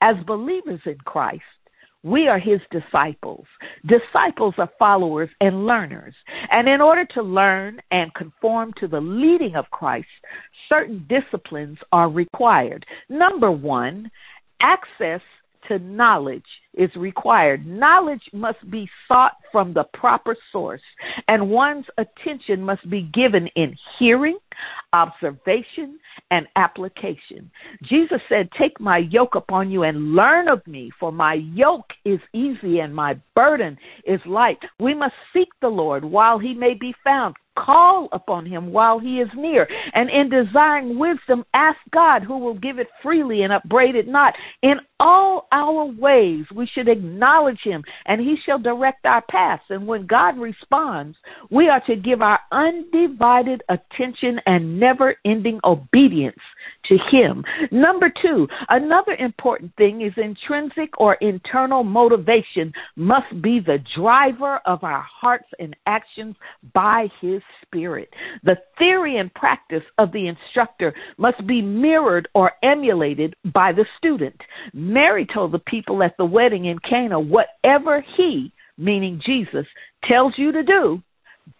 As 0.01 0.17
believers 0.27 0.81
in 0.87 0.97
Christ, 1.05 1.43
we 2.03 2.29
are 2.29 2.39
his 2.39 2.61
disciples. 2.71 3.47
Disciples 3.87 4.55
are 4.59 4.71
followers 4.79 5.29
and 5.41 5.67
learners. 5.67 6.15
And 6.51 6.69
in 6.69 6.81
order 6.81 7.05
to 7.15 7.23
learn 7.23 7.81
and 7.91 8.15
conform 8.15 8.73
to 8.79 8.89
the 8.89 9.01
leading 9.01 9.57
of 9.57 9.71
Christ, 9.71 10.07
certain 10.69 11.05
disciplines 11.09 11.79
are 11.93 12.09
required. 12.09 12.87
Number 13.09 13.51
one, 13.51 14.11
access 14.61 15.21
to 15.69 15.79
knowledge 15.79 16.45
is 16.75 16.95
required. 16.97 17.67
Knowledge 17.67 18.23
must 18.33 18.71
be 18.71 18.89
sought 19.09 19.37
from 19.51 19.73
the 19.73 19.85
proper 19.95 20.37
source, 20.53 20.83
and 21.29 21.51
one's 21.51 21.87
attention 21.99 22.63
must 22.63 22.89
be 22.91 23.03
given 23.03 23.47
in 23.57 23.77
hearing, 23.99 24.39
observation, 24.93 25.99
and 26.31 26.47
application. 26.57 27.51
Jesus 27.83 28.21
said, 28.29 28.49
Take 28.59 28.79
my 28.81 28.99
yoke 28.99 29.35
upon 29.35 29.71
you 29.71 29.83
and 29.83 30.15
learn 30.15 30.49
of 30.49 30.67
me, 30.67 30.91
for 30.99 31.13
my 31.13 31.35
yoke 31.35 31.91
is 32.05 32.21
easy 32.33 32.81
and 32.81 32.95
my 32.95 33.19
burden 33.35 33.79
is 34.05 34.21
light. 34.27 34.59
We 34.79 34.95
must 34.95 35.15
seek 35.33 35.49
the 35.61 35.69
Lord 35.69 36.05
while 36.05 36.39
he 36.39 36.55
may 36.55 36.75
be 36.75 36.95
found. 37.05 37.37
Call 37.57 38.09
upon 38.13 38.47
him 38.47 38.73
while 38.73 38.99
he 38.99 39.21
is 39.21 39.29
near. 39.35 39.69
And 39.95 40.11
in 40.11 40.29
desiring 40.29 40.99
wisdom, 40.99 41.45
ask 41.55 41.79
God 41.91 42.23
who 42.23 42.39
will 42.39 42.55
give 42.55 42.79
it 42.79 42.89
freely 43.03 43.43
and 43.43 43.53
upbraid 43.53 43.97
it 43.97 44.09
not. 44.09 44.35
In 44.63 44.79
all 45.01 45.47
our 45.53 45.85
ways, 45.85 46.45
we 46.55 46.67
should 46.67 46.89
acknowledge 46.89 47.61
him 47.63 47.83
and 48.07 48.21
he 48.21 48.37
shall 48.45 48.59
direct 48.59 49.05
our 49.05 49.23
paths. 49.23 49.63
And 49.71 49.87
when 49.87 50.07
God 50.07 50.39
responds, 50.39 51.17
we 51.51 51.69
are 51.69 51.81
to 51.87 51.97
give 51.97 52.23
our 52.23 52.41
undivided 52.53 53.63
attention 53.69 54.41
and 54.47 54.79
never 54.79 55.17
ending 55.25 55.61
obedience 55.65 56.39
to 56.87 56.99
him. 57.11 57.45
Number 57.71 58.13
two, 58.23 58.49
another 58.69 59.13
important 59.19 59.75
thing 59.77 60.03
is 60.03 60.13
intrinsic 60.17 60.91
or 60.99 61.15
internal 61.15 61.85
motivation 61.85 62.73
must 62.97 63.43
be 63.43 63.61
the 63.61 63.83
driver 63.95 64.61
of 64.67 64.85
our 64.85 65.03
hearts 65.03 65.49
and 65.59 65.77
actions 65.87 66.37
by 66.75 67.09
his 67.21 67.43
spirit. 67.63 68.13
The 68.45 68.59
theory 68.79 69.19
and 69.19 69.33
practice 69.35 69.83
of 69.99 70.13
the 70.13 70.29
instructor 70.29 70.95
must 71.19 71.47
be 71.47 71.63
mirrored 71.63 72.29
or 72.35 72.53
emulated 72.63 73.35
by 73.53 73.73
the 73.73 73.87
student. 73.99 74.41
Mary 74.73 75.27
told 75.27 75.53
the 75.53 75.59
people 75.61 76.03
at 76.03 76.17
the 76.17 76.25
wedding 76.25 76.67
in 76.67 76.79
Cana, 76.81 77.19
whatever 77.19 78.05
he, 78.17 78.53
meaning 78.79 79.21
Jesus, 79.25 79.67
tells 80.05 80.35
you 80.37 80.53
to 80.53 80.63
do, 80.63 81.03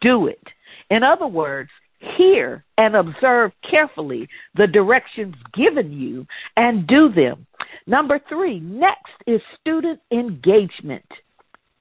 do 0.01 0.27
it. 0.27 0.43
In 0.91 1.03
other 1.03 1.27
words, 1.27 1.71
hear 2.17 2.65
and 2.79 2.95
observe 2.95 3.53
carefully 3.69 4.29
the 4.55 4.67
directions 4.67 5.35
given 5.55 5.93
you 5.93 6.27
and 6.57 6.87
do 6.87 7.11
them. 7.13 7.47
Number 7.87 8.21
three, 8.29 8.61
next 8.61 9.15
is 9.27 9.41
student 9.61 10.01
engagement. 10.13 11.07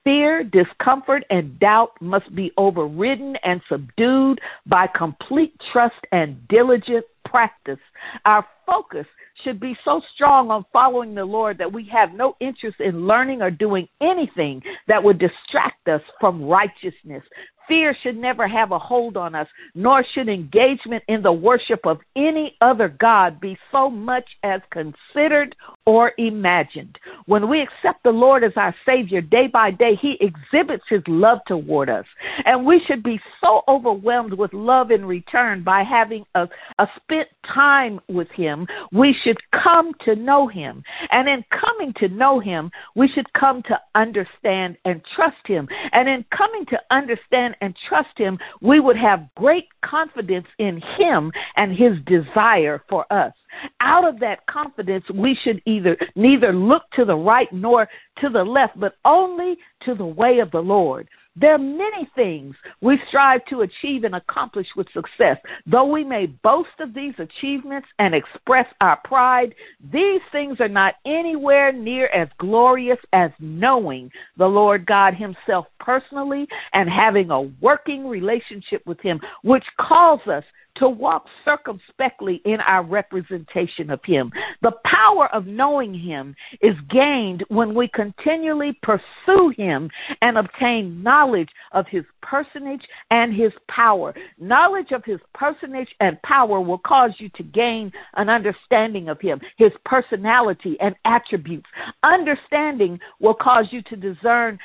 Fear, 0.06 0.44
discomfort, 0.44 1.24
and 1.32 1.60
doubt 1.60 2.00
must 2.00 2.34
be 2.36 2.52
overridden 2.58 3.36
and 3.44 3.60
subdued 3.68 4.40
by 4.68 4.86
complete 4.88 5.60
trust 5.74 5.96
and 6.12 6.48
diligent 6.48 7.06
practice. 7.26 7.80
Our 8.26 8.46
focus 8.66 9.06
should 9.44 9.60
be 9.60 9.76
so 9.84 10.02
strong 10.14 10.50
on 10.50 10.66
following 10.72 11.14
the 11.14 11.26
Lord 11.26 11.58
that 11.58 11.72
we 11.72 11.88
have 11.92 12.14
no 12.14 12.36
interest 12.40 12.80
in 12.80 13.08
learning 13.08 13.42
or 13.42 13.52
doing 13.52 13.88
anything 14.02 14.62
that 14.88 15.04
would 15.04 15.20
distract 15.20 15.88
us 15.88 16.02
from 16.20 16.46
righteousness. 16.46 17.24
Fear 17.68 17.96
should 18.04 18.18
never 18.18 18.48
have 18.48 18.72
a 18.72 18.80
hold 18.80 19.18
on 19.18 19.34
us, 19.34 19.48
nor 19.74 20.06
should 20.14 20.30
engagement 20.30 21.04
in 21.08 21.24
the 21.24 21.32
worship 21.32 21.86
of 21.86 22.00
any 22.16 22.56
other 22.62 22.90
God 22.90 23.40
be 23.40 23.58
so 23.72 23.90
much 23.90 24.26
as 24.44 24.62
considered 24.72 25.56
or 25.86 26.14
imagined. 26.18 26.98
When 27.26 27.50
we 27.50 27.62
accept 27.62 28.04
the 28.04 28.12
Lord 28.12 28.44
as 28.44 28.52
our 28.56 28.76
Savior 28.86 29.22
day 29.22 29.48
by 29.48 29.72
day, 29.72 29.96
He 30.00 30.18
exhibits 30.22 30.84
His 30.90 31.02
love 31.08 31.40
toward 31.48 31.90
us. 31.90 32.06
And 32.46 32.66
we 32.66 32.82
should 32.86 33.02
be 33.02 33.20
so 33.42 33.64
overwhelmed 33.68 34.34
with 34.34 34.54
love 34.54 34.92
in 34.92 35.06
return 35.06 35.64
by 35.64 35.84
having 35.84 36.24
a, 36.36 36.48
a 36.78 36.88
spent 36.98 37.28
time 37.86 38.00
with 38.08 38.30
Him. 38.32 38.68
We 38.92 39.16
should 39.24 39.38
come 39.52 39.92
to 40.06 40.16
know 40.16 40.48
Him. 40.48 40.84
And 41.12 41.28
in 41.28 41.44
coming 41.52 41.94
to 41.98 42.08
know 42.08 42.40
Him, 42.40 42.72
we 42.96 43.08
should 43.08 43.32
come 43.34 43.62
to 43.64 43.80
understand 43.94 44.78
and 44.86 45.02
trust 45.16 45.46
Him. 45.46 45.68
And 45.92 46.08
in 46.10 46.26
coming 46.36 46.66
to 46.68 46.80
understand 46.92 47.56
and 47.62 47.76
trust 47.88 48.18
Him, 48.18 48.38
we 48.62 48.80
would 48.80 48.98
have 48.98 49.28
great 49.36 49.68
confidence 49.84 50.48
in 50.60 50.82
Him 50.98 51.32
and 51.56 51.72
His 51.72 51.94
desire 52.06 52.84
for 52.90 53.12
us. 53.12 53.34
Out 53.80 54.08
of 54.08 54.20
that 54.20 54.46
confidence, 54.48 55.06
we 55.14 55.38
should 55.44 55.62
either 55.66 55.96
neither 56.16 56.52
look 56.52 56.84
to 56.94 57.06
the 57.06 57.16
right 57.16 57.52
nor 57.54 57.88
to 58.20 58.30
the 58.30 58.44
left, 58.44 58.78
but 58.80 58.96
only 59.06 59.56
to 59.86 59.96
the 59.96 60.06
way 60.06 60.40
of 60.40 60.52
the 60.52 60.60
Lord. 60.60 61.08
There 61.38 61.54
are 61.54 61.60
many 61.60 62.10
things 62.16 62.56
we 62.80 62.98
strive 63.10 63.44
to 63.46 63.62
achieve 63.62 64.06
and 64.06 64.16
accomplish 64.16 64.68
with 64.78 64.88
success. 64.94 65.38
Though 65.66 65.86
we 65.86 66.04
may 66.06 66.28
boast 66.28 66.80
of 66.80 66.94
these 66.94 67.14
achievements 67.20 67.88
and 68.00 68.16
express 68.16 68.68
our 68.80 68.98
pride, 69.04 69.54
these 69.92 70.22
things 70.32 70.62
are 70.62 70.70
not 70.70 70.96
anywhere 71.06 71.74
near 71.74 72.08
as 72.08 72.30
glorious 72.38 73.00
as 73.12 73.32
knowing 73.40 74.12
the 74.38 74.48
Lord 74.48 74.86
God 74.86 75.14
Himself 75.14 75.68
personally 75.80 76.48
and 76.74 76.90
having 76.90 77.30
a 77.32 77.42
working 77.42 78.08
relationship 78.08 78.86
with 78.86 79.02
Him, 79.02 79.20
which 79.44 79.66
calls 79.78 80.22
us 80.28 80.44
to 80.76 80.90
walk 80.90 81.26
circumspectly 81.44 82.42
in 82.46 82.60
our 82.62 82.84
representation 82.84 83.90
of 83.90 84.00
Him. 84.04 84.32
The 84.62 84.74
power 84.86 85.28
of 85.34 85.46
knowing 85.46 85.94
Him 85.94 86.36
is 86.62 86.76
gained 86.90 87.44
when 87.50 87.74
we 87.74 87.88
continually 87.88 88.78
pursue 88.82 89.54
Him 89.56 89.90
and 90.22 90.38
obtain 90.38 91.02
knowledge 91.02 91.50
of 91.72 91.86
His 91.88 92.04
personage 92.22 92.84
and 93.12 93.34
His 93.34 93.52
power. 93.70 94.14
Knowledge 94.40 94.92
of 94.92 95.04
His 95.06 95.20
personage 95.34 95.90
and 96.00 96.22
power 96.24 96.60
will 96.60 96.80
cause 96.80 97.12
you 97.18 97.30
to 97.30 97.44
gain 97.44 97.92
an 98.16 98.30
understanding 98.30 99.10
of 99.10 99.20
Him, 99.22 99.40
His 99.58 99.72
personality 99.86 100.78
and 100.82 100.96
attributes. 101.06 101.68
Understanding 102.04 103.00
will 103.20 103.34
cause 103.34 103.66
you 103.72 103.82
to 103.84 103.96
discern 103.96 104.60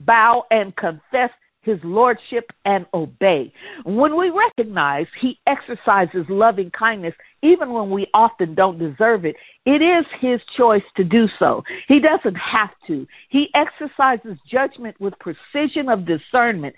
bow 0.00 0.44
and 0.50 0.74
confess 0.76 1.30
his 1.62 1.78
lordship 1.82 2.50
and 2.64 2.86
obey. 2.92 3.52
When 3.84 4.16
we 4.16 4.30
recognize 4.30 5.06
he 5.20 5.38
exercises 5.46 6.26
loving 6.28 6.70
kindness, 6.70 7.14
even 7.42 7.72
when 7.72 7.90
we 7.90 8.06
often 8.14 8.54
don't 8.54 8.78
deserve 8.78 9.24
it, 9.24 9.36
it 9.64 9.80
is 9.82 10.04
his 10.20 10.40
choice 10.56 10.82
to 10.96 11.04
do 11.04 11.28
so. 11.38 11.62
He 11.88 12.00
doesn't 12.00 12.36
have 12.36 12.70
to. 12.88 13.06
He 13.30 13.48
exercises 13.54 14.36
judgment 14.50 15.00
with 15.00 15.14
precision 15.18 15.88
of 15.88 16.06
discernment, 16.06 16.74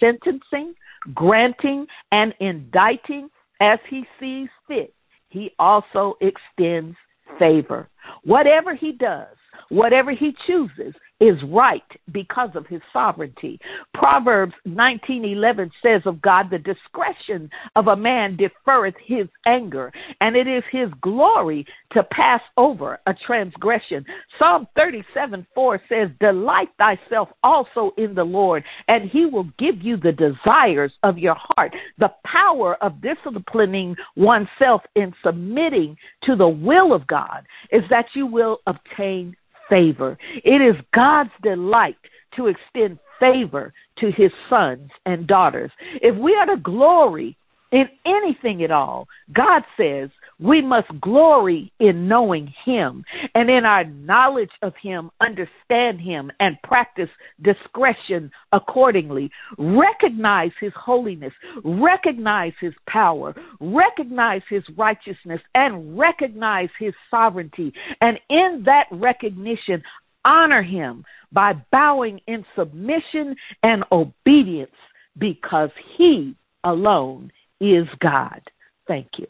sentencing, 0.00 0.74
granting, 1.14 1.86
and 2.10 2.34
indicting 2.40 3.28
as 3.60 3.78
he 3.88 4.04
sees 4.18 4.48
fit. 4.66 4.94
He 5.28 5.52
also 5.58 6.16
extends 6.20 6.96
favor. 7.38 7.88
Whatever 8.24 8.74
he 8.74 8.92
does, 8.92 9.36
whatever 9.68 10.12
he 10.12 10.34
chooses, 10.46 10.94
is 11.22 11.40
right 11.44 11.84
because 12.10 12.50
of 12.56 12.66
his 12.66 12.80
sovereignty. 12.92 13.60
Proverbs 13.94 14.54
19:11 14.66 15.70
says 15.80 16.02
of 16.04 16.20
God, 16.20 16.50
"The 16.50 16.58
discretion 16.58 17.48
of 17.76 17.86
a 17.86 17.94
man 17.94 18.36
deferreth 18.36 18.98
his 18.98 19.28
anger, 19.46 19.92
and 20.20 20.34
it 20.34 20.48
is 20.48 20.64
his 20.64 20.92
glory 20.94 21.64
to 21.90 22.02
pass 22.02 22.42
over 22.56 22.98
a 23.06 23.14
transgression." 23.14 24.04
Psalm 24.36 24.66
37:4 24.74 25.80
says, 25.88 26.10
"Delight 26.18 26.70
thyself 26.76 27.32
also 27.44 27.94
in 27.96 28.14
the 28.14 28.24
Lord, 28.24 28.64
and 28.88 29.08
he 29.08 29.24
will 29.26 29.46
give 29.58 29.80
you 29.80 29.96
the 29.96 30.10
desires 30.10 30.98
of 31.04 31.18
your 31.18 31.36
heart." 31.38 31.72
The 31.98 32.12
power 32.24 32.74
of 32.82 33.00
disciplining 33.00 33.96
oneself 34.16 34.84
in 34.96 35.14
submitting 35.22 35.96
to 36.22 36.34
the 36.34 36.48
will 36.48 36.92
of 36.92 37.06
God 37.06 37.46
is 37.70 37.88
that 37.90 38.16
you 38.16 38.26
will 38.26 38.60
obtain 38.66 39.36
favor. 39.68 40.18
It 40.44 40.60
is 40.62 40.76
God's 40.94 41.30
delight 41.42 41.96
to 42.36 42.46
extend 42.46 42.98
favor 43.20 43.72
to 43.98 44.10
his 44.10 44.32
sons 44.48 44.90
and 45.06 45.26
daughters. 45.26 45.70
If 45.94 46.16
we 46.16 46.34
are 46.34 46.46
to 46.46 46.56
glory 46.56 47.36
in 47.70 47.88
anything 48.04 48.64
at 48.64 48.70
all, 48.70 49.06
God 49.32 49.62
says 49.76 50.10
we 50.42 50.60
must 50.60 50.88
glory 51.00 51.72
in 51.78 52.08
knowing 52.08 52.52
Him 52.64 53.04
and 53.34 53.48
in 53.50 53.64
our 53.64 53.84
knowledge 53.84 54.50
of 54.62 54.74
Him, 54.80 55.10
understand 55.20 56.00
Him, 56.00 56.30
and 56.40 56.60
practice 56.62 57.10
discretion 57.42 58.30
accordingly. 58.52 59.30
Recognize 59.58 60.52
His 60.60 60.72
holiness, 60.74 61.32
recognize 61.64 62.52
His 62.60 62.74
power, 62.88 63.34
recognize 63.60 64.42
His 64.48 64.62
righteousness, 64.76 65.40
and 65.54 65.98
recognize 65.98 66.70
His 66.78 66.94
sovereignty. 67.10 67.72
And 68.00 68.18
in 68.28 68.62
that 68.66 68.86
recognition, 68.90 69.82
honor 70.24 70.62
him 70.62 71.04
by 71.32 71.54
bowing 71.70 72.20
in 72.26 72.44
submission 72.56 73.34
and 73.62 73.84
obedience 73.92 74.70
because 75.18 75.70
he 75.96 76.34
alone 76.64 77.30
is 77.60 77.86
God. 78.00 78.40
Thank 78.86 79.08
you. 79.18 79.26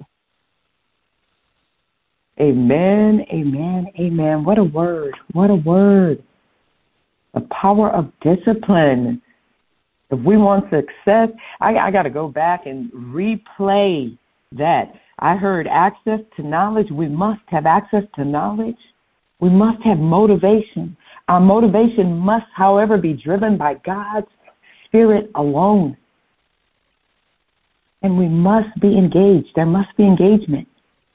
Amen, 2.42 3.24
amen, 3.32 3.86
amen. 4.00 4.42
What 4.42 4.58
a 4.58 4.64
word. 4.64 5.14
What 5.32 5.48
a 5.50 5.54
word. 5.54 6.24
The 7.34 7.46
power 7.62 7.90
of 7.90 8.10
discipline. 8.20 9.22
If 10.10 10.18
we 10.24 10.36
want 10.36 10.64
success, 10.64 11.28
I, 11.60 11.76
I 11.76 11.90
got 11.92 12.02
to 12.02 12.10
go 12.10 12.26
back 12.26 12.66
and 12.66 12.90
replay 12.92 14.18
that. 14.58 14.92
I 15.20 15.36
heard 15.36 15.68
access 15.68 16.18
to 16.36 16.42
knowledge. 16.42 16.88
We 16.90 17.08
must 17.08 17.42
have 17.46 17.64
access 17.64 18.02
to 18.16 18.24
knowledge. 18.24 18.76
We 19.38 19.48
must 19.48 19.80
have 19.84 19.98
motivation. 19.98 20.96
Our 21.28 21.38
motivation 21.38 22.18
must, 22.18 22.46
however, 22.56 22.98
be 22.98 23.12
driven 23.12 23.56
by 23.56 23.74
God's 23.86 24.26
Spirit 24.86 25.30
alone. 25.36 25.96
And 28.02 28.18
we 28.18 28.28
must 28.28 28.80
be 28.80 28.98
engaged. 28.98 29.50
There 29.54 29.64
must 29.64 29.96
be 29.96 30.02
engagement. 30.02 30.66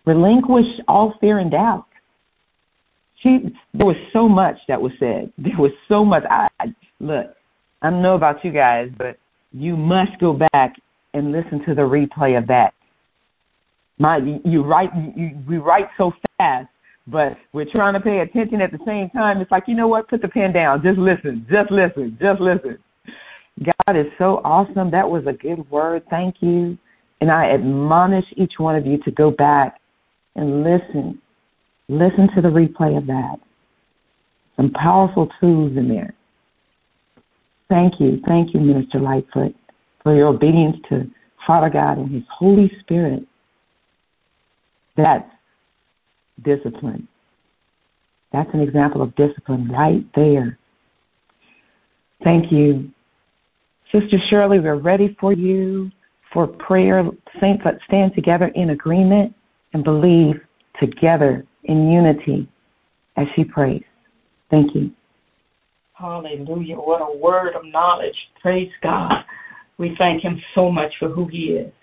Relinquish 0.07 0.79
all 0.87 1.13
fear 1.19 1.39
and 1.39 1.51
doubt. 1.51 1.85
She, 3.21 3.39
there 3.73 3.85
was 3.85 3.97
so 4.13 4.29
much 4.29 4.55
that 4.69 4.81
was 4.81 4.93
said. 4.99 5.33
There 5.37 5.57
was 5.57 5.73
so 5.89 6.05
much. 6.05 6.23
I, 6.29 6.47
I 6.61 6.67
look. 7.01 7.25
I 7.81 7.89
don't 7.89 8.01
know 8.01 8.15
about 8.15 8.43
you 8.43 8.51
guys, 8.51 8.89
but 8.97 9.17
you 9.51 9.75
must 9.75 10.11
go 10.21 10.39
back 10.53 10.75
and 11.13 11.33
listen 11.33 11.63
to 11.65 11.75
the 11.75 11.81
replay 11.81 12.37
of 12.37 12.47
that. 12.47 12.73
My, 13.99 14.19
you 14.45 14.63
write, 14.63 14.89
you, 15.15 15.37
we 15.47 15.57
write 15.57 15.87
so 15.97 16.13
fast, 16.37 16.69
but 17.05 17.33
we're 17.51 17.69
trying 17.69 17.93
to 17.93 17.99
pay 17.99 18.19
attention 18.19 18.61
at 18.61 18.71
the 18.71 18.79
same 18.85 19.09
time. 19.09 19.41
It's 19.41 19.51
like, 19.51 19.63
you 19.67 19.75
know 19.75 19.87
what? 19.89 20.07
Put 20.07 20.21
the 20.21 20.29
pen 20.29 20.53
down. 20.53 20.81
Just 20.83 20.97
listen. 20.97 21.45
Just 21.51 21.69
listen. 21.69 22.17
Just 22.21 22.39
listen. 22.39 22.77
God 23.61 23.97
is 23.97 24.05
so 24.17 24.39
awesome. 24.45 24.89
That 24.89 25.09
was 25.09 25.25
a 25.27 25.33
good 25.33 25.69
word. 25.69 26.03
Thank 26.09 26.35
you. 26.39 26.77
And 27.19 27.29
I 27.29 27.51
admonish 27.51 28.25
each 28.37 28.53
one 28.57 28.75
of 28.75 28.85
you 28.85 28.99
to 29.03 29.11
go 29.11 29.31
back 29.31 29.81
and 30.37 30.63
listen. 30.63 31.21
Listen 31.89 32.29
to 32.35 32.41
the 32.41 32.47
replay 32.47 32.97
of 32.97 33.07
that. 33.07 33.37
Some 34.55 34.71
powerful 34.71 35.29
tools 35.39 35.75
in 35.77 35.87
there. 35.87 36.13
Thank 37.69 37.99
you. 37.99 38.21
Thank 38.25 38.53
you, 38.53 38.59
Minister 38.59 38.99
Lightfoot, 38.99 39.53
for 40.03 40.15
your 40.15 40.27
obedience 40.27 40.77
to 40.89 41.09
Father 41.45 41.69
God 41.69 41.97
and 41.97 42.11
His 42.11 42.23
Holy 42.31 42.71
Spirit. 42.79 43.23
That's 44.95 45.29
discipline. 46.43 47.07
That's 48.31 48.49
an 48.53 48.61
example 48.61 49.01
of 49.01 49.15
discipline 49.15 49.69
right 49.69 50.05
there. 50.15 50.57
Thank 52.23 52.51
you. 52.51 52.89
Sister 53.91 54.17
Shirley, 54.29 54.59
we're 54.59 54.75
ready 54.75 55.15
for 55.19 55.33
you 55.33 55.91
for 56.33 56.47
prayer. 56.47 57.09
Saints, 57.39 57.63
let's 57.63 57.79
stand 57.87 58.13
together 58.15 58.47
in 58.55 58.71
agreement 58.71 59.33
and 59.73 59.83
believe 59.83 60.35
together 60.79 61.45
in 61.63 61.89
unity 61.89 62.47
as 63.17 63.27
she 63.35 63.43
prays. 63.43 63.83
Thank 64.49 64.75
you. 64.75 64.91
Hallelujah. 65.93 66.75
What 66.75 67.01
a 67.01 67.17
word 67.17 67.55
of 67.55 67.65
knowledge. 67.65 68.15
Praise 68.41 68.71
God. 68.83 69.11
We 69.77 69.95
thank 69.97 70.23
Him 70.23 70.41
so 70.53 70.71
much 70.71 70.93
for 70.99 71.09
who 71.09 71.27
He 71.27 71.53
is. 71.53 71.73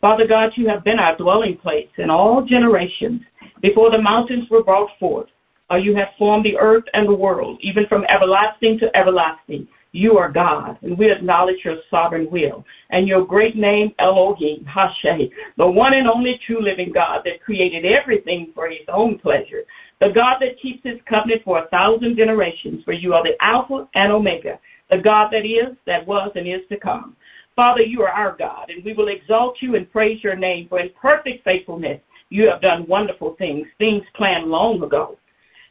Father 0.00 0.26
God, 0.26 0.52
you 0.56 0.68
have 0.68 0.84
been 0.84 0.98
our 0.98 1.16
dwelling 1.16 1.56
place 1.56 1.88
in 1.98 2.10
all 2.10 2.44
generations 2.44 3.20
before 3.60 3.90
the 3.90 4.00
mountains 4.00 4.48
were 4.50 4.62
brought 4.62 4.90
forth. 4.98 5.28
Or 5.68 5.78
you 5.78 5.94
have 5.94 6.08
formed 6.18 6.44
the 6.44 6.56
earth 6.56 6.84
and 6.94 7.08
the 7.08 7.14
world, 7.14 7.58
even 7.62 7.86
from 7.86 8.04
everlasting 8.04 8.78
to 8.80 8.96
everlasting. 8.96 9.68
You 9.92 10.18
are 10.18 10.30
God, 10.30 10.78
and 10.82 10.96
we 10.96 11.10
acknowledge 11.10 11.64
your 11.64 11.78
sovereign 11.90 12.30
will 12.30 12.64
and 12.90 13.08
your 13.08 13.26
great 13.26 13.56
name, 13.56 13.92
Elohim, 13.98 14.64
Hashem, 14.64 15.28
the 15.56 15.66
one 15.66 15.94
and 15.94 16.06
only 16.06 16.38
true 16.46 16.62
living 16.62 16.92
God 16.92 17.22
that 17.24 17.42
created 17.42 17.84
everything 17.84 18.52
for 18.54 18.68
his 18.68 18.86
own 18.86 19.18
pleasure, 19.18 19.64
the 20.00 20.10
God 20.14 20.36
that 20.40 20.60
keeps 20.62 20.84
his 20.84 21.00
covenant 21.08 21.42
for 21.44 21.58
a 21.58 21.68
thousand 21.68 22.16
generations, 22.16 22.84
for 22.84 22.92
you 22.92 23.14
are 23.14 23.24
the 23.24 23.34
Alpha 23.40 23.88
and 23.94 24.12
Omega, 24.12 24.60
the 24.90 24.98
God 24.98 25.32
that 25.32 25.44
is, 25.44 25.76
that 25.86 26.06
was, 26.06 26.30
and 26.36 26.46
is 26.46 26.66
to 26.68 26.78
come. 26.78 27.16
Father, 27.56 27.82
you 27.82 28.02
are 28.02 28.10
our 28.10 28.36
God, 28.36 28.70
and 28.70 28.84
we 28.84 28.92
will 28.92 29.08
exalt 29.08 29.56
you 29.60 29.74
and 29.74 29.90
praise 29.90 30.22
your 30.22 30.36
name, 30.36 30.68
for 30.68 30.78
in 30.78 30.90
perfect 31.00 31.42
faithfulness 31.42 32.00
you 32.28 32.48
have 32.48 32.62
done 32.62 32.86
wonderful 32.86 33.34
things, 33.38 33.66
things 33.78 34.04
planned 34.14 34.46
long 34.46 34.80
ago. 34.84 35.18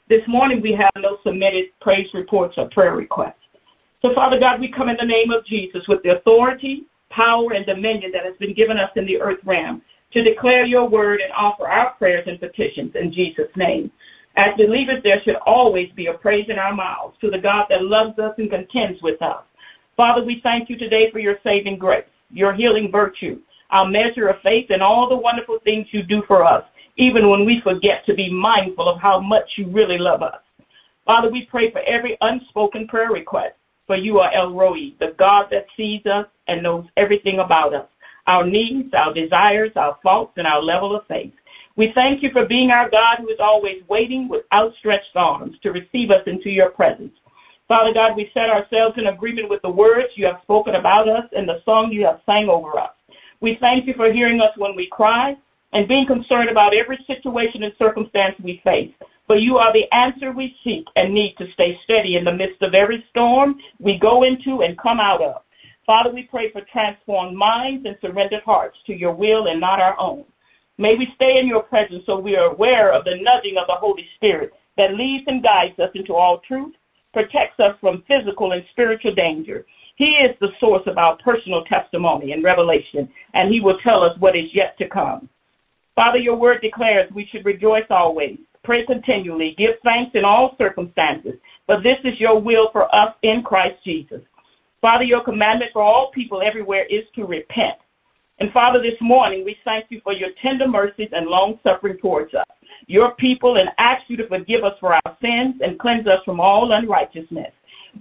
This 0.10 0.22
morning 0.28 0.62
we 0.62 0.74
have 0.74 0.92
no 0.98 1.18
submitted 1.24 1.66
praise 1.80 2.08
reports 2.14 2.56
or 2.58 2.70
prayer 2.70 2.96
requests. 2.96 3.39
So, 4.02 4.14
Father 4.16 4.40
God, 4.40 4.62
we 4.62 4.72
come 4.72 4.88
in 4.88 4.96
the 4.98 5.06
name 5.06 5.30
of 5.32 5.46
Jesus 5.46 5.82
with 5.88 6.02
the 6.04 6.18
authority, 6.18 6.86
power, 7.10 7.52
and 7.54 7.66
dominion 7.66 8.12
that 8.14 8.24
has 8.24 8.36
been 8.38 8.54
given 8.54 8.78
us 8.78 8.92
in 8.96 9.06
the 9.06 9.20
earth 9.20 9.40
realm 9.44 9.82
to 10.14 10.24
declare 10.24 10.66
your 10.66 10.88
word 10.88 11.20
and 11.22 11.34
offer 11.34 11.68
our 11.68 11.94
prayers 11.96 12.26
and 12.26 12.40
petitions 12.40 12.94
in 12.96 13.12
Jesus' 13.12 13.52
name. 13.58 13.92
As 14.38 14.56
believers, 14.58 15.02
there 15.04 15.22
should 15.24 15.36
always 15.46 15.90
be 15.96 16.08
a 16.08 16.14
praise 16.14 16.46
in 16.50 16.58
our 16.58 16.74
mouths 16.74 17.18
to 17.20 17.30
the 17.30 17.38
God 17.38 17.66
that 17.70 17.84
loves 17.84 18.18
us 18.20 18.34
and 18.38 18.50
contends 18.50 19.02
with 19.02 19.22
us. 19.22 19.44
Father, 19.98 20.24
we 20.24 20.40
thank 20.44 20.70
you 20.70 20.78
today 20.78 21.12
for 21.12 21.20
your 21.20 21.38
saving 21.44 21.78
grace, 21.78 22.06
your 22.32 22.54
healing 22.54 22.90
virtue, 22.90 23.40
our 23.70 23.86
measure 23.86 24.30
of 24.30 24.42
faith, 24.42 24.68
and 24.70 24.82
all 24.82 25.10
the 25.10 25.16
wonderful 25.16 25.60
things 25.66 25.88
you 25.92 26.04
do 26.04 26.24
for 26.26 26.46
us, 26.46 26.64
even 26.96 27.30
when 27.30 27.46
we 27.46 27.60
forget 27.62 28.06
to 28.06 28.14
be 28.14 28.32
mindful 28.32 28.88
of 28.88 29.02
how 29.02 29.20
much 29.20 29.50
you 29.58 29.68
really 29.68 29.98
love 29.98 30.24
us. 30.24 30.40
Father, 31.06 31.30
we 31.30 31.48
pray 31.52 31.70
for 31.70 31.82
every 31.82 32.18
unspoken 32.22 32.88
prayer 32.88 33.12
request 33.12 33.56
for 33.90 33.96
you 33.96 34.20
are 34.20 34.32
El 34.32 34.54
Roi, 34.54 34.94
the 35.00 35.16
God 35.18 35.48
that 35.50 35.66
sees 35.76 36.06
us 36.06 36.28
and 36.48 36.62
knows 36.62 36.86
everything 36.96 37.40
about 37.40 37.74
us, 37.74 37.88
our 38.28 38.46
needs, 38.46 38.94
our 38.94 39.12
desires, 39.12 39.72
our 39.76 39.98
faults, 40.04 40.34
and 40.38 40.46
our 40.46 40.62
level 40.62 40.96
of 40.96 41.08
faith. 41.08 41.34
We 41.76 41.92
thank 41.96 42.22
you 42.22 42.30
for 42.32 42.46
being 42.46 42.70
our 42.70 42.88
God 42.88 43.18
who 43.18 43.30
is 43.30 43.40
always 43.40 43.82
waiting 43.88 44.30
with 44.30 44.46
outstretched 44.54 45.16
arms 45.16 45.56
to 45.64 45.72
receive 45.72 46.12
us 46.12 46.22
into 46.28 46.52
your 46.52 46.70
presence. 46.70 47.14
Father 47.68 47.92
God, 47.92 48.16
we 48.16 48.30
set 48.32 48.52
ourselves 48.52 48.96
in 49.00 49.08
agreement 49.08 49.50
with 49.50 49.64
the 49.64 49.72
words 49.72 50.10
you 50.14 50.28
have 50.28 50.38
spoken 50.44 50.76
about 50.76 51.10
us 51.10 51.28
and 51.36 51.50
the 51.50 51.64
song 51.66 51.92
you 51.92 52.06
have 52.06 52.22
sang 52.28 52.48
over 52.48 52.78
us. 52.78 52.92
We 53.42 53.58
thank 53.60 53.88
you 53.88 53.96
for 53.96 54.14
hearing 54.14 54.40
us 54.40 54.56
when 54.56 54.76
we 54.76 54.88
cry 54.92 55.36
and 55.74 55.88
being 55.88 56.06
concerned 56.06 56.52
about 56.52 56.76
every 56.76 57.04
situation 57.08 57.64
and 57.64 57.74
circumstance 57.80 58.36
we 58.40 58.62
face. 58.64 58.94
For 59.30 59.38
you 59.38 59.58
are 59.58 59.72
the 59.72 59.86
answer 59.94 60.32
we 60.32 60.56
seek 60.64 60.86
and 60.96 61.14
need 61.14 61.36
to 61.38 61.46
stay 61.54 61.78
steady 61.84 62.16
in 62.16 62.24
the 62.24 62.34
midst 62.34 62.64
of 62.64 62.74
every 62.74 63.06
storm 63.12 63.60
we 63.78 64.00
go 64.00 64.24
into 64.24 64.64
and 64.64 64.76
come 64.76 65.00
out 65.00 65.22
of. 65.22 65.44
Father, 65.86 66.12
we 66.12 66.24
pray 66.24 66.52
for 66.52 66.62
transformed 66.62 67.38
minds 67.38 67.86
and 67.86 67.96
surrendered 68.02 68.42
hearts 68.42 68.76
to 68.88 68.94
your 68.96 69.14
will 69.14 69.46
and 69.46 69.60
not 69.60 69.80
our 69.80 69.96
own. 70.00 70.26
May 70.80 70.96
we 70.96 71.10
stay 71.14 71.38
in 71.38 71.46
your 71.46 71.62
presence 71.62 72.08
so 72.08 72.18
we 72.18 72.38
are 72.38 72.52
aware 72.52 72.92
of 72.92 73.06
the 73.06 73.22
nudging 73.22 73.58
of 73.60 73.68
the 73.68 73.76
Holy 73.76 74.08
Spirit 74.16 74.52
that 74.78 74.96
leads 74.96 75.26
and 75.28 75.44
guides 75.44 75.78
us 75.78 75.92
into 75.94 76.16
all 76.16 76.40
truth, 76.40 76.74
protects 77.14 77.60
us 77.60 77.76
from 77.80 78.04
physical 78.08 78.54
and 78.54 78.64
spiritual 78.72 79.14
danger. 79.14 79.64
He 79.98 80.06
is 80.06 80.36
the 80.40 80.54
source 80.60 80.88
of 80.88 80.98
our 80.98 81.18
personal 81.18 81.64
testimony 81.66 82.32
and 82.32 82.44
revelation, 82.44 83.08
and 83.36 83.54
he 83.54 83.60
will 83.60 83.78
tell 83.84 84.02
us 84.02 84.18
what 84.18 84.36
is 84.36 84.50
yet 84.56 84.76
to 84.80 84.90
come. 84.90 85.30
Father, 86.00 86.18
your 86.18 86.38
word 86.38 86.62
declares 86.62 87.12
we 87.12 87.28
should 87.30 87.44
rejoice 87.44 87.84
always 87.90 88.38
Pray 88.64 88.86
continually. 88.86 89.54
Give 89.58 89.76
thanks 89.84 90.12
in 90.14 90.24
all 90.24 90.56
circumstances. 90.58 91.34
For 91.66 91.82
this 91.82 91.98
is 92.06 92.18
your 92.22 92.40
will 92.40 92.70
for 92.72 92.94
us 92.96 93.16
in 93.24 93.44
Christ 93.44 93.84
Jesus. 93.84 94.22
Father, 94.80 95.04
your 95.04 95.24
commandment 95.26 95.72
for 95.74 95.82
all 95.82 96.10
people 96.12 96.42
everywhere 96.42 96.86
is 96.86 97.04
to 97.16 97.26
repent. 97.26 97.76
And 98.40 98.50
Father, 98.54 98.82
this 98.82 99.00
morning 99.02 99.44
we 99.44 99.58
thank 99.66 99.88
you 99.90 100.00
for 100.02 100.14
your 100.14 100.30
tender 100.42 100.70
mercies 100.70 101.10
and 101.12 101.28
long 101.28 101.60
suffering 101.64 101.98
towards 101.98 102.34
us, 102.34 102.46
your 102.88 103.16
people, 103.16 103.58
and 103.58 103.70
ask 103.78 104.04
you 104.08 104.16
to 104.18 104.28
forgive 104.30 104.64
us 104.64 104.78
for 104.80 104.94
our 104.94 105.18
sins 105.22 105.56
and 105.62 105.80
cleanse 105.80 106.08
us 106.08 106.22
from 106.24 106.40
all 106.40 106.72
unrighteousness. 106.72 107.52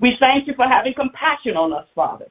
We 0.01 0.17
thank 0.21 0.47
you 0.47 0.55
for 0.55 0.69
having 0.69 0.95
compassion 0.95 1.57
on 1.57 1.73
us, 1.73 1.87
Father, 1.97 2.27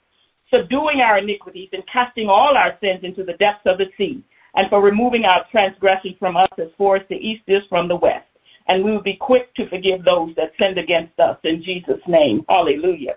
subduing 0.49 1.01
our 1.01 1.17
iniquities 1.17 1.69
and 1.73 1.83
casting 1.91 2.29
all 2.29 2.55
our 2.55 2.77
sins 2.81 3.01
into 3.03 3.25
the 3.25 3.33
depths 3.33 3.65
of 3.65 3.79
the 3.79 3.89
sea 3.97 4.23
and 4.57 4.69
for 4.69 4.81
removing 4.81 5.23
our 5.23 5.45
transgressions 5.51 6.15
from 6.19 6.35
us 6.35 6.49
as 6.57 6.67
far 6.77 6.97
as 6.97 7.03
the 7.09 7.15
east 7.15 7.43
is 7.47 7.61
from 7.69 7.87
the 7.87 7.95
west. 7.95 8.25
And 8.67 8.83
we 8.83 8.91
will 8.91 9.03
be 9.03 9.15
quick 9.15 9.53
to 9.55 9.69
forgive 9.69 10.03
those 10.03 10.35
that 10.35 10.51
sinned 10.59 10.79
against 10.79 11.17
us 11.19 11.37
in 11.43 11.63
Jesus' 11.63 12.01
name. 12.07 12.43
Hallelujah. 12.49 13.15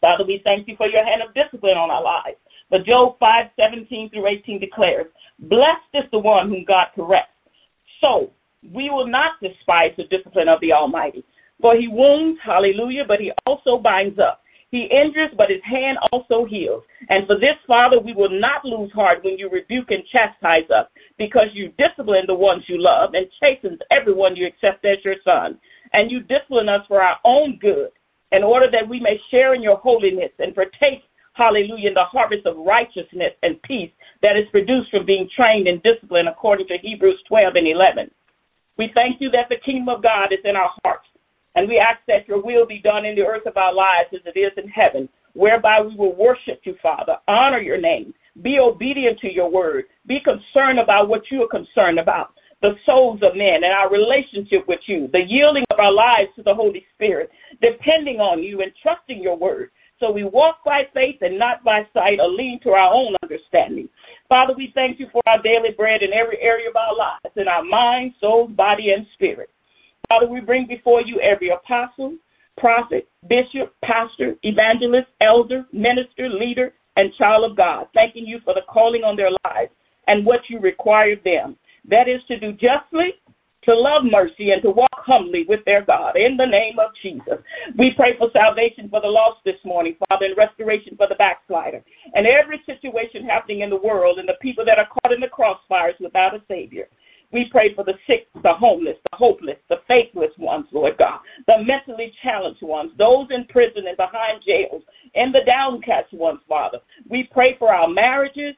Father, 0.00 0.24
we 0.26 0.40
thank 0.42 0.66
you 0.66 0.74
for 0.76 0.88
your 0.88 1.04
hand 1.04 1.22
of 1.22 1.34
discipline 1.34 1.76
on 1.76 1.90
our 1.90 2.02
lives. 2.02 2.38
But 2.70 2.86
Job 2.86 3.18
5 3.20 3.50
17 3.56 4.10
through 4.10 4.26
18 4.26 4.58
declares, 4.58 5.06
Blessed 5.38 5.92
is 5.94 6.04
the 6.10 6.18
one 6.18 6.48
whom 6.48 6.64
God 6.64 6.86
corrects. 6.96 7.28
So 8.00 8.32
we 8.72 8.88
will 8.88 9.06
not 9.06 9.32
despise 9.40 9.92
the 9.96 10.04
discipline 10.04 10.48
of 10.48 10.60
the 10.60 10.72
Almighty. 10.72 11.24
For 11.60 11.76
he 11.76 11.88
wounds, 11.88 12.40
hallelujah, 12.42 13.04
but 13.06 13.20
he 13.20 13.32
also 13.46 13.78
binds 13.78 14.18
up. 14.18 14.41
He 14.72 14.84
injures, 14.84 15.30
but 15.36 15.50
his 15.50 15.62
hand 15.62 15.98
also 16.10 16.46
heals. 16.46 16.82
And 17.10 17.26
for 17.26 17.38
this, 17.38 17.56
Father, 17.66 18.00
we 18.00 18.14
will 18.14 18.30
not 18.30 18.64
lose 18.64 18.90
heart 18.92 19.22
when 19.22 19.36
you 19.36 19.50
rebuke 19.50 19.90
and 19.90 20.02
chastise 20.10 20.68
us, 20.70 20.86
because 21.18 21.48
you 21.52 21.72
discipline 21.76 22.24
the 22.26 22.34
ones 22.34 22.64
you 22.66 22.78
love 22.80 23.10
and 23.12 23.26
chastens 23.38 23.78
everyone 23.90 24.34
you 24.34 24.46
accept 24.46 24.84
as 24.86 24.96
your 25.04 25.16
son. 25.24 25.58
and 25.92 26.10
you 26.10 26.20
discipline 26.20 26.70
us 26.70 26.84
for 26.88 27.02
our 27.02 27.18
own 27.24 27.58
good, 27.60 27.90
in 28.32 28.42
order 28.42 28.66
that 28.70 28.88
we 28.88 28.98
may 28.98 29.20
share 29.30 29.54
in 29.54 29.62
your 29.62 29.76
holiness 29.76 30.30
and 30.38 30.54
partake, 30.54 31.02
hallelujah, 31.34 31.88
in 31.88 31.94
the 31.94 32.04
harvest 32.04 32.46
of 32.46 32.56
righteousness 32.56 33.32
and 33.42 33.60
peace 33.62 33.90
that 34.22 34.38
is 34.38 34.48
produced 34.50 34.90
from 34.90 35.04
being 35.04 35.28
trained 35.36 35.68
in 35.68 35.80
discipline 35.80 36.28
according 36.28 36.66
to 36.68 36.78
Hebrews 36.78 37.20
12 37.28 37.56
and 37.56 37.68
11. 37.68 38.10
We 38.78 38.90
thank 38.94 39.20
you 39.20 39.30
that 39.32 39.50
the 39.50 39.56
kingdom 39.56 39.90
of 39.90 40.02
God 40.02 40.32
is 40.32 40.38
in 40.44 40.56
our 40.56 40.70
hearts, 40.82 41.06
and 41.54 41.68
we 41.68 41.78
ask 41.78 42.00
that 42.08 42.26
your 42.26 42.42
will 42.42 42.66
be 42.66 42.80
done 42.80 43.04
in 43.04 43.14
the 43.14 43.26
earth 43.26 43.46
of 43.46 43.56
our 43.56 43.74
lives 43.74 44.08
as 44.12 44.20
it 44.24 44.38
is 44.38 44.52
in 44.56 44.68
heaven, 44.68 45.08
whereby 45.34 45.80
we 45.80 45.94
will 45.94 46.14
worship 46.16 46.60
you, 46.64 46.76
Father, 46.82 47.16
honor 47.28 47.60
your 47.60 47.78
name, 47.78 48.14
be 48.42 48.58
obedient 48.58 49.18
to 49.20 49.32
your 49.32 49.50
word, 49.50 49.84
be 50.06 50.20
concerned 50.20 50.78
about 50.78 51.08
what 51.08 51.30
you 51.30 51.42
are 51.42 51.48
concerned 51.48 51.98
about, 51.98 52.34
the 52.62 52.76
souls 52.86 53.20
of 53.22 53.36
men 53.36 53.64
and 53.64 53.72
our 53.72 53.90
relationship 53.90 54.66
with 54.68 54.80
you, 54.86 55.08
the 55.12 55.24
yielding 55.26 55.64
of 55.70 55.78
our 55.78 55.92
lives 55.92 56.30
to 56.36 56.42
the 56.42 56.54
Holy 56.54 56.86
Spirit, 56.94 57.30
depending 57.60 58.20
on 58.20 58.42
you 58.42 58.62
and 58.62 58.72
trusting 58.82 59.22
your 59.22 59.36
word. 59.36 59.70
So 60.00 60.10
we 60.10 60.24
walk 60.24 60.64
by 60.64 60.88
faith 60.92 61.18
and 61.20 61.38
not 61.38 61.62
by 61.62 61.86
sight 61.94 62.18
or 62.18 62.28
lean 62.28 62.58
to 62.64 62.70
our 62.70 62.92
own 62.92 63.14
understanding. 63.22 63.88
Father, 64.28 64.54
we 64.56 64.72
thank 64.74 64.98
you 64.98 65.06
for 65.12 65.22
our 65.26 65.40
daily 65.42 65.70
bread 65.76 66.02
in 66.02 66.12
every 66.12 66.40
area 66.40 66.68
of 66.68 66.76
our 66.76 66.96
lives, 66.96 67.36
in 67.36 67.46
our 67.46 67.62
mind, 67.62 68.14
soul, 68.20 68.48
body, 68.48 68.90
and 68.90 69.06
spirit. 69.14 69.50
Father, 70.12 70.28
we 70.28 70.40
bring 70.40 70.66
before 70.66 71.00
you 71.00 71.18
every 71.20 71.48
apostle, 71.48 72.16
prophet, 72.58 73.08
bishop, 73.30 73.74
pastor, 73.82 74.36
evangelist, 74.42 75.08
elder, 75.22 75.64
minister, 75.72 76.28
leader, 76.28 76.74
and 76.96 77.14
child 77.14 77.50
of 77.50 77.56
God, 77.56 77.86
thanking 77.94 78.26
you 78.26 78.38
for 78.44 78.52
the 78.52 78.60
calling 78.68 79.04
on 79.04 79.16
their 79.16 79.30
lives 79.46 79.70
and 80.08 80.26
what 80.26 80.40
you 80.50 80.60
require 80.60 81.16
them. 81.24 81.56
That 81.88 82.08
is 82.08 82.20
to 82.28 82.38
do 82.38 82.52
justly, 82.52 83.14
to 83.62 83.74
love 83.74 84.02
mercy 84.04 84.50
and 84.50 84.60
to 84.64 84.70
walk 84.70 84.90
humbly 84.92 85.46
with 85.48 85.64
their 85.64 85.80
God. 85.80 86.14
In 86.14 86.36
the 86.36 86.44
name 86.44 86.78
of 86.78 86.90
Jesus, 87.02 87.38
we 87.78 87.94
pray 87.96 88.14
for 88.18 88.28
salvation 88.34 88.90
for 88.90 89.00
the 89.00 89.08
lost 89.08 89.40
this 89.46 89.64
morning, 89.64 89.96
Father, 90.10 90.26
and 90.26 90.36
restoration 90.36 90.94
for 90.94 91.08
the 91.08 91.14
backslider, 91.14 91.82
and 92.12 92.26
every 92.26 92.60
situation 92.66 93.24
happening 93.24 93.60
in 93.60 93.70
the 93.70 93.76
world 93.76 94.18
and 94.18 94.28
the 94.28 94.36
people 94.42 94.66
that 94.66 94.76
are 94.76 94.88
caught 94.88 95.14
in 95.14 95.20
the 95.20 95.26
crossfires 95.28 95.98
without 96.00 96.34
a 96.34 96.42
Savior. 96.48 96.86
We 97.32 97.48
pray 97.50 97.74
for 97.74 97.82
the 97.82 97.94
sick, 98.06 98.28
the 98.42 98.52
homeless, 98.52 98.98
the 99.10 99.16
hopeless, 99.16 99.56
faithless 99.92 100.30
ones, 100.38 100.66
Lord 100.72 100.96
God, 100.98 101.20
the 101.46 101.62
mentally 101.64 102.12
challenged 102.22 102.62
ones, 102.62 102.92
those 102.96 103.26
in 103.30 103.44
prison 103.46 103.86
and 103.86 103.96
behind 103.96 104.42
jails, 104.46 104.82
and 105.14 105.34
the 105.34 105.44
downcast 105.44 106.12
ones, 106.12 106.40
Father. 106.48 106.78
We 107.08 107.28
pray 107.30 107.56
for 107.58 107.74
our 107.74 107.88
marriages, 107.88 108.54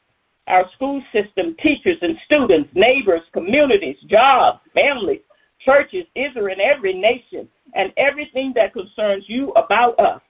our 0.47 0.71
school 0.75 1.03
system, 1.13 1.57
teachers 1.61 1.99
and 2.03 2.17
students, 2.25 2.71
neighbors, 2.75 3.23
communities, 3.33 3.97
jobs, 4.09 4.61
families, 4.75 5.21
churches, 5.65 6.05
Israel, 6.15 6.53
and 6.53 6.61
every 6.61 6.95
nation, 6.95 7.49
and 7.75 7.93
everything 7.97 8.53
that 8.55 8.73
concerns 8.73 9.25
you 9.27 9.51
about 9.53 9.99
us. 9.99 10.21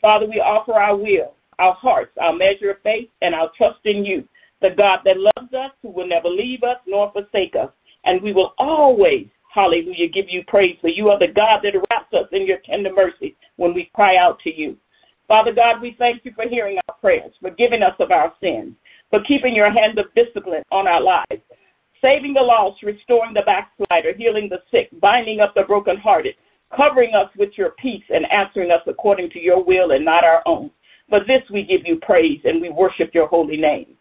Father, 0.00 0.26
we 0.26 0.40
offer 0.40 0.74
our 0.74 0.96
will, 0.96 1.34
our 1.58 1.74
hearts, 1.74 2.12
our 2.20 2.32
measure 2.32 2.70
of 2.70 2.82
faith, 2.82 3.08
and 3.20 3.34
our 3.34 3.50
trust 3.56 3.80
in 3.84 4.04
you, 4.04 4.26
the 4.62 4.70
God 4.70 5.00
that 5.04 5.16
loves 5.18 5.52
us, 5.52 5.72
who 5.82 5.90
will 5.90 6.06
never 6.06 6.28
leave 6.28 6.62
us 6.62 6.78
nor 6.86 7.12
forsake 7.12 7.54
us. 7.54 7.70
And 8.04 8.22
we 8.22 8.32
will 8.32 8.54
always, 8.58 9.26
hallelujah, 9.54 10.08
give 10.08 10.26
you 10.28 10.42
praise, 10.48 10.76
for 10.80 10.88
you 10.88 11.08
are 11.08 11.18
the 11.18 11.28
God 11.28 11.60
that 11.62 11.74
wraps 11.90 12.12
us 12.12 12.28
in 12.32 12.46
your 12.46 12.58
tender 12.64 12.92
mercy 12.92 13.36
when 13.56 13.72
we 13.72 13.90
cry 13.94 14.16
out 14.16 14.38
to 14.40 14.54
you. 14.54 14.76
Father 15.28 15.52
God, 15.52 15.80
we 15.80 15.96
thank 15.98 16.24
you 16.24 16.32
for 16.34 16.48
hearing 16.48 16.78
our 16.88 16.96
prayers, 16.96 17.32
forgiving 17.40 17.82
us 17.82 17.94
of 17.98 18.10
our 18.10 18.32
sins 18.42 18.74
for 19.14 19.22
keeping 19.22 19.54
your 19.54 19.70
hand 19.70 19.96
of 19.98 20.12
discipline 20.16 20.64
on 20.72 20.88
our 20.88 21.00
lives, 21.00 21.42
saving 22.02 22.34
the 22.34 22.40
lost, 22.40 22.82
restoring 22.82 23.32
the 23.32 23.42
backslider, 23.42 24.12
healing 24.12 24.48
the 24.48 24.60
sick, 24.72 24.88
binding 25.00 25.38
up 25.38 25.54
the 25.54 25.62
brokenhearted, 25.62 26.34
covering 26.76 27.14
us 27.14 27.30
with 27.38 27.50
your 27.56 27.70
peace, 27.78 28.02
and 28.12 28.26
answering 28.32 28.72
us 28.72 28.82
according 28.88 29.30
to 29.30 29.40
your 29.40 29.62
will 29.62 29.92
and 29.92 30.04
not 30.04 30.24
our 30.24 30.42
own. 30.46 30.68
For 31.08 31.20
this 31.20 31.42
we 31.52 31.62
give 31.62 31.82
you 31.84 32.00
praise 32.02 32.40
and 32.44 32.60
we 32.60 32.70
worship 32.70 33.10
your 33.14 33.28
holy 33.28 33.56
name. 33.56 33.94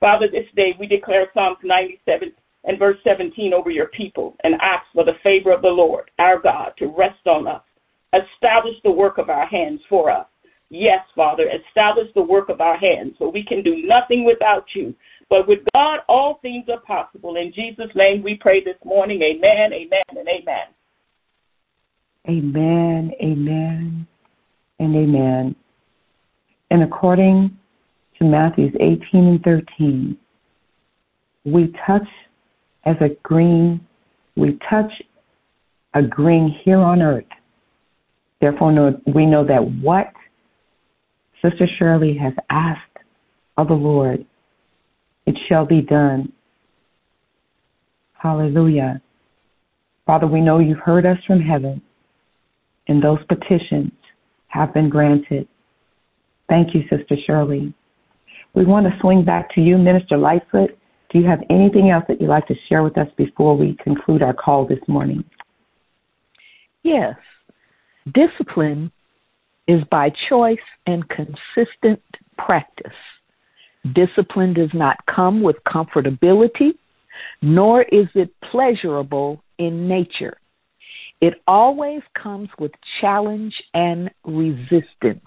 Father, 0.00 0.28
this 0.30 0.46
day 0.54 0.74
we 0.78 0.86
declare 0.86 1.28
Psalms 1.32 1.56
97 1.62 2.32
and 2.64 2.78
verse 2.78 2.98
17 3.04 3.52
over 3.52 3.70
your 3.70 3.88
people 3.88 4.36
and 4.44 4.54
ask 4.60 4.84
for 4.92 5.04
the 5.04 5.16
favor 5.22 5.52
of 5.52 5.62
the 5.62 5.68
Lord, 5.68 6.10
our 6.18 6.38
God, 6.38 6.72
to 6.78 6.94
rest 6.96 7.26
on 7.26 7.46
us. 7.46 7.62
Establish 8.12 8.76
the 8.84 8.90
work 8.90 9.18
of 9.18 9.30
our 9.30 9.46
hands 9.46 9.80
for 9.88 10.10
us 10.10 10.26
Yes, 10.70 11.04
Father, 11.14 11.48
establish 11.48 12.08
the 12.14 12.22
work 12.22 12.50
of 12.50 12.60
our 12.60 12.76
hands 12.76 13.14
so 13.18 13.28
we 13.28 13.42
can 13.42 13.62
do 13.62 13.86
nothing 13.86 14.24
without 14.24 14.66
you. 14.74 14.94
But 15.30 15.48
with 15.48 15.60
God, 15.74 16.00
all 16.08 16.38
things 16.42 16.66
are 16.68 16.80
possible. 16.80 17.36
In 17.36 17.52
Jesus' 17.52 17.90
name 17.94 18.22
we 18.22 18.34
pray 18.34 18.62
this 18.62 18.76
morning. 18.84 19.22
Amen, 19.22 19.72
amen, 19.72 20.02
and 20.10 20.28
amen. 20.28 20.66
Amen, 22.28 23.12
amen, 23.22 24.06
and 24.78 24.96
amen. 24.96 25.56
And 26.70 26.82
according 26.82 27.56
to 28.18 28.24
Matthews 28.24 28.74
18 28.78 29.00
and 29.12 29.42
13, 29.42 30.18
we 31.46 31.72
touch 31.86 32.06
as 32.88 32.96
a 33.00 33.10
green, 33.22 33.86
we 34.36 34.58
touch 34.70 34.90
a 35.94 36.02
green 36.02 36.56
here 36.64 36.78
on 36.78 37.02
earth. 37.02 37.24
Therefore, 38.40 38.94
we 39.14 39.26
know 39.26 39.44
that 39.44 39.62
what 39.82 40.10
Sister 41.42 41.68
Shirley 41.78 42.16
has 42.16 42.32
asked 42.48 42.80
of 43.58 43.68
the 43.68 43.74
Lord, 43.74 44.24
it 45.26 45.36
shall 45.48 45.66
be 45.66 45.82
done. 45.82 46.32
Hallelujah. 48.14 49.02
Father, 50.06 50.26
we 50.26 50.40
know 50.40 50.58
you've 50.58 50.78
heard 50.78 51.04
us 51.04 51.18
from 51.26 51.40
heaven, 51.40 51.82
and 52.86 53.02
those 53.02 53.18
petitions 53.28 53.92
have 54.46 54.72
been 54.72 54.88
granted. 54.88 55.46
Thank 56.48 56.74
you, 56.74 56.82
Sister 56.88 57.16
Shirley. 57.26 57.74
We 58.54 58.64
want 58.64 58.86
to 58.86 58.98
swing 59.00 59.24
back 59.24 59.54
to 59.54 59.60
you, 59.60 59.76
Minister 59.76 60.16
Lightfoot. 60.16 60.78
Do 61.10 61.18
you 61.18 61.26
have 61.26 61.42
anything 61.48 61.90
else 61.90 62.04
that 62.08 62.20
you'd 62.20 62.28
like 62.28 62.46
to 62.48 62.54
share 62.68 62.82
with 62.82 62.98
us 62.98 63.08
before 63.16 63.56
we 63.56 63.76
conclude 63.82 64.22
our 64.22 64.34
call 64.34 64.66
this 64.66 64.80
morning? 64.88 65.24
Yes. 66.82 67.16
Discipline 68.12 68.90
is 69.66 69.82
by 69.90 70.10
choice 70.28 70.58
and 70.86 71.04
consistent 71.08 72.02
practice. 72.36 72.92
Discipline 73.94 74.54
does 74.54 74.70
not 74.74 74.96
come 75.06 75.42
with 75.42 75.56
comfortability, 75.66 76.72
nor 77.42 77.82
is 77.82 78.06
it 78.14 78.30
pleasurable 78.50 79.42
in 79.58 79.88
nature. 79.88 80.36
It 81.20 81.34
always 81.46 82.02
comes 82.20 82.48
with 82.58 82.72
challenge 83.00 83.54
and 83.74 84.10
resistance. 84.24 85.24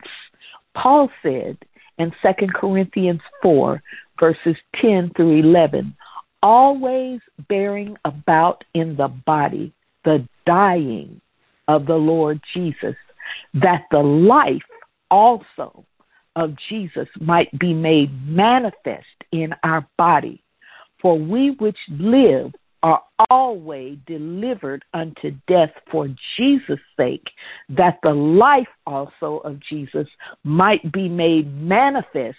Paul 0.74 1.10
said 1.22 1.58
in 1.98 2.12
2 2.22 2.48
Corinthians 2.56 3.22
4, 3.42 3.82
verses 4.22 4.56
10 4.82 5.12
through 5.18 5.40
11, 5.40 5.94
always 6.42 7.20
bearing 7.50 7.98
about 8.06 8.64
in 8.74 8.96
the 8.96 9.10
body 9.26 9.74
the 10.06 10.26
dying 10.46 11.20
of 11.68 11.86
the 11.86 11.96
Lord 11.96 12.40
Jesus 12.54 12.96
that 13.54 13.84
the 13.92 14.00
life 14.00 14.62
also 15.10 15.86
of 16.36 16.54
Jesus 16.70 17.08
might 17.20 17.58
be 17.60 17.74
made 17.74 18.10
manifest 18.28 19.06
in 19.32 19.54
our 19.64 19.86
body. 19.98 20.42
For 21.02 21.18
we 21.18 21.52
which 21.60 21.78
live 21.90 22.54
are 22.84 23.02
always 23.30 23.98
delivered 24.08 24.84
unto 24.94 25.32
death 25.48 25.72
for 25.92 26.08
Jesus' 26.38 26.80
sake, 26.98 27.28
that 27.70 28.00
the 28.02 28.14
life 28.14 28.68
also 28.88 29.38
of 29.44 29.60
Jesus 29.70 30.08
might 30.44 30.92
be 30.92 31.08
made 31.08 31.54
manifest 31.62 32.38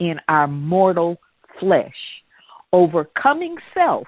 in 0.00 0.18
our 0.28 0.48
mortal 0.48 1.18
flesh. 1.60 1.94
Overcoming 2.72 3.56
self 3.72 4.06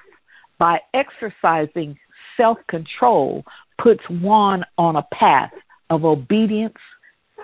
by 0.58 0.80
exercising 0.94 1.96
self 2.36 2.58
control 2.68 3.44
puts 3.82 4.02
one 4.08 4.64
on 4.78 4.96
a 4.96 5.06
path 5.12 5.52
of 5.90 6.04
obedience, 6.04 6.78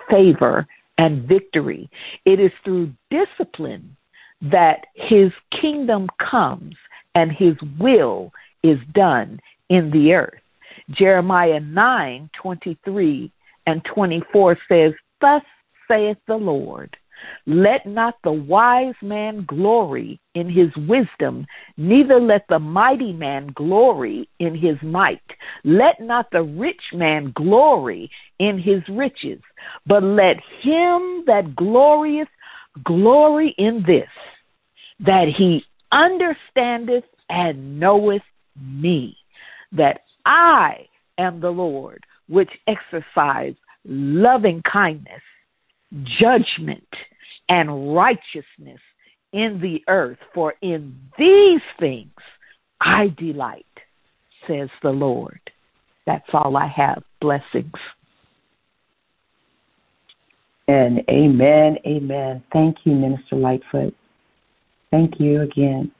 favor, 0.09 0.67
and 0.97 1.27
victory. 1.27 1.89
It 2.25 2.39
is 2.39 2.51
through 2.63 2.91
discipline 3.09 3.95
that 4.41 4.85
his 4.95 5.31
kingdom 5.61 6.07
comes 6.19 6.75
and 7.15 7.31
his 7.31 7.55
will 7.79 8.31
is 8.63 8.77
done 8.93 9.39
in 9.69 9.89
the 9.91 10.13
earth. 10.13 10.39
Jeremiah 10.91 11.59
9 11.59 12.29
23 12.41 13.31
and 13.65 13.85
24 13.85 14.57
says, 14.67 14.91
Thus 15.21 15.41
saith 15.87 16.17
the 16.27 16.35
Lord, 16.35 16.95
let 17.45 17.85
not 17.85 18.15
the 18.23 18.31
wise 18.31 18.95
man 19.01 19.45
glory 19.47 20.19
in 20.35 20.49
his 20.49 20.69
wisdom, 20.87 21.45
neither 21.77 22.19
let 22.19 22.45
the 22.49 22.59
mighty 22.59 23.13
man 23.13 23.47
glory 23.55 24.27
in 24.39 24.55
his 24.55 24.77
might. 24.81 25.21
Let 25.63 25.99
not 25.99 26.27
the 26.31 26.43
rich 26.43 26.81
man 26.93 27.31
glory 27.35 28.09
in 28.39 28.59
his 28.59 28.81
riches, 28.89 29.41
but 29.85 30.03
let 30.03 30.37
him 30.61 31.23
that 31.27 31.53
glorieth 31.55 32.29
glory 32.83 33.53
in 33.57 33.83
this, 33.85 34.09
that 34.99 35.27
he 35.27 35.63
understandeth 35.91 37.03
and 37.29 37.79
knoweth 37.79 38.23
me, 38.59 39.17
that 39.71 40.01
I 40.25 40.87
am 41.17 41.39
the 41.39 41.49
Lord 41.49 42.03
which 42.27 42.51
exercise 42.67 43.55
loving 43.85 44.61
kindness, 44.61 45.21
judgment, 46.19 46.87
and 47.49 47.95
righteousness 47.95 48.79
in 49.33 49.59
the 49.61 49.83
earth, 49.87 50.19
for 50.33 50.53
in 50.61 50.95
these 51.17 51.61
things 51.79 52.11
I 52.79 53.13
delight, 53.17 53.65
says 54.47 54.69
the 54.81 54.91
Lord. 54.91 55.39
That's 56.05 56.27
all 56.33 56.57
I 56.57 56.67
have. 56.67 57.03
Blessings. 57.21 57.71
And 60.67 61.01
amen, 61.09 61.77
amen. 61.85 62.43
Thank 62.53 62.77
you, 62.83 62.93
Minister 62.93 63.35
Lightfoot. 63.35 63.95
Thank 64.91 65.19
you 65.19 65.41
again. 65.41 65.91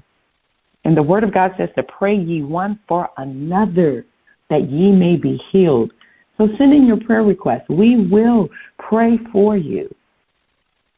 And 0.85 0.95
the 0.95 1.03
Word 1.03 1.25
of 1.25 1.33
God 1.33 1.51
says 1.57 1.67
to 1.75 1.83
pray 1.83 2.15
ye 2.15 2.43
one 2.43 2.79
for 2.88 3.09
another, 3.17 4.05
that 4.49 4.71
ye 4.71 4.93
may 4.93 5.17
be 5.17 5.38
healed. 5.51 5.91
So 6.38 6.47
send 6.57 6.71
in 6.71 6.88
your 6.88 7.01
prayer 7.01 7.23
request. 7.23 7.69
We 7.69 8.07
will 8.07 8.47
pray 8.79 9.19
for 9.33 9.57
you 9.57 9.93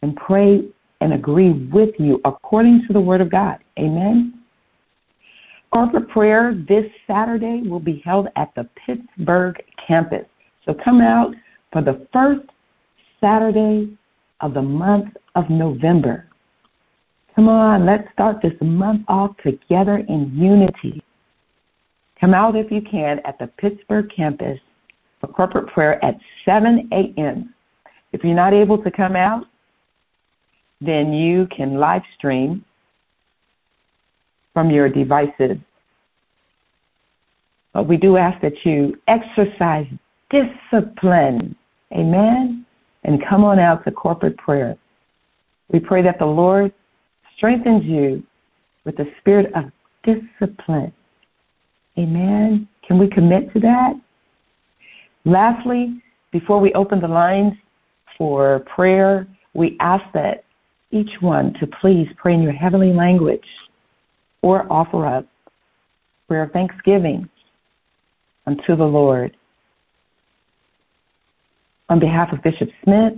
and 0.03 0.15
pray 0.15 0.61
and 1.01 1.13
agree 1.13 1.53
with 1.73 1.95
you 1.97 2.21
according 2.23 2.85
to 2.85 2.93
the 2.93 3.01
Word 3.01 3.21
of 3.21 3.31
God. 3.31 3.57
Amen. 3.79 4.37
Corporate 5.71 6.10
prayer 6.10 6.56
this 6.67 6.86
Saturday 7.06 7.62
will 7.67 7.80
be 7.80 8.01
held 8.06 8.27
at 8.36 8.49
the 8.56 8.67
Pittsburgh 8.86 9.56
campus. 9.86 10.25
So 10.65 10.73
come 10.73 11.01
out 11.01 11.34
for 11.71 11.82
the 11.82 12.08
first 12.13 12.47
Saturday 13.21 13.97
of 14.41 14.53
the 14.53 14.62
month 14.62 15.15
of 15.36 15.49
November. 15.49 16.27
Come 17.36 17.49
on, 17.49 17.86
let's 17.86 18.08
start 18.13 18.38
this 18.41 18.53
month 18.62 19.03
off 19.08 19.36
together 19.43 19.97
in 19.97 20.32
unity. 20.36 21.03
Come 22.19 22.34
out 22.34 22.56
if 22.56 22.71
you 22.71 22.82
can 22.82 23.19
at 23.25 23.38
the 23.38 23.47
Pittsburgh 23.60 24.10
campus 24.15 24.60
for 25.19 25.27
corporate 25.27 25.67
prayer 25.67 26.03
at 26.03 26.15
7 26.45 26.89
a.m. 26.91 27.53
If 28.12 28.23
you're 28.23 28.36
not 28.36 28.53
able 28.53 28.82
to 28.82 28.89
come 28.89 29.15
out, 29.15 29.43
then 30.82 31.13
you 31.13 31.47
can 31.56 31.75
live 31.75 32.01
stream 32.17 32.63
from 34.57 34.71
your 34.71 34.89
devices. 34.89 35.55
But 37.75 37.87
we 37.87 37.95
do 37.95 38.17
ask 38.17 38.41
that 38.41 38.53
you 38.65 38.99
exercise 39.07 39.85
discipline. 40.31 41.55
Amen. 41.91 42.65
And 43.03 43.23
come 43.29 43.43
on 43.43 43.59
out 43.59 43.85
to 43.85 43.91
corporate 43.91 44.35
prayer. 44.37 44.75
We 45.71 45.79
pray 45.79 46.01
that 46.01 46.17
the 46.17 46.25
Lord 46.25 46.73
strengthens 47.35 47.83
you 47.85 48.23
with 48.83 48.97
the 48.97 49.05
spirit 49.19 49.53
of 49.53 49.65
discipline. 50.03 50.91
Amen. 51.99 52.67
Can 52.87 52.97
we 52.97 53.07
commit 53.09 53.53
to 53.53 53.59
that? 53.59 53.93
Lastly, 55.23 56.01
before 56.31 56.59
we 56.59 56.73
open 56.73 56.99
the 56.99 57.07
lines 57.07 57.53
for 58.17 58.65
prayer, 58.75 59.27
we 59.53 59.77
ask 59.81 60.03
that 60.15 60.45
each 60.89 61.11
one 61.19 61.53
to 61.59 61.67
please 61.79 62.07
pray 62.17 62.33
in 62.33 62.41
your 62.41 62.53
heavenly 62.53 62.91
language 62.91 63.45
or 64.41 64.71
offer 64.71 65.06
up 65.06 65.26
prayer 66.28 66.43
of 66.43 66.52
thanksgiving 66.52 67.30
unto 68.45 68.76
the 68.76 68.84
Lord. 68.84 69.36
On 71.89 72.00
behalf 72.00 72.34
of 72.34 72.43
Bishop 72.43 72.69
Smith, 72.84 73.13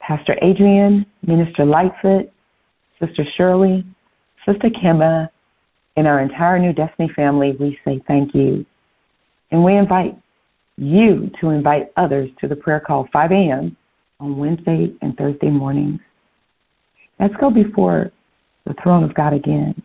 Pastor 0.00 0.36
Adrian, 0.42 1.06
Minister 1.26 1.64
Lightfoot, 1.64 2.30
Sister 3.00 3.24
Shirley, 3.36 3.84
Sister 4.46 4.70
Kimba, 4.70 5.28
and 5.96 6.06
our 6.06 6.20
entire 6.20 6.58
New 6.58 6.72
Destiny 6.72 7.10
family, 7.14 7.56
we 7.60 7.78
say 7.84 8.00
thank 8.08 8.34
you. 8.34 8.64
And 9.50 9.62
we 9.62 9.76
invite 9.76 10.16
you 10.76 11.30
to 11.40 11.50
invite 11.50 11.92
others 11.96 12.30
to 12.40 12.48
the 12.48 12.56
prayer 12.56 12.80
call 12.80 13.08
5 13.12 13.32
a.m. 13.32 13.76
on 14.20 14.36
Wednesday 14.36 14.92
and 15.02 15.16
Thursday 15.16 15.50
mornings. 15.50 16.00
Let's 17.18 17.34
go 17.40 17.50
before 17.50 18.12
the 18.68 18.74
throne 18.82 19.02
of 19.02 19.14
God 19.14 19.32
again. 19.32 19.82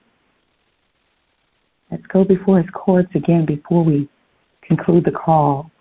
Let's 1.89 2.05
go 2.07 2.25
before 2.25 2.61
his 2.61 2.69
courts 2.73 3.09
again 3.15 3.45
before 3.45 3.83
we 3.83 4.09
conclude 4.61 5.05
the 5.05 5.11
call. 5.11 5.71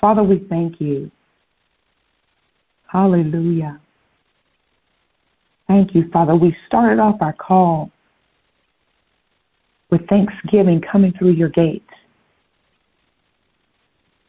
Father, 0.00 0.22
we 0.22 0.46
thank 0.48 0.80
you. 0.80 1.10
Hallelujah. 2.86 3.80
Thank 5.66 5.94
you, 5.94 6.08
Father. 6.12 6.36
We 6.36 6.56
started 6.66 7.00
off 7.00 7.16
our 7.20 7.32
call 7.32 7.90
with 9.90 10.06
thanksgiving 10.08 10.80
coming 10.80 11.12
through 11.18 11.32
your 11.32 11.48
gates. 11.48 11.84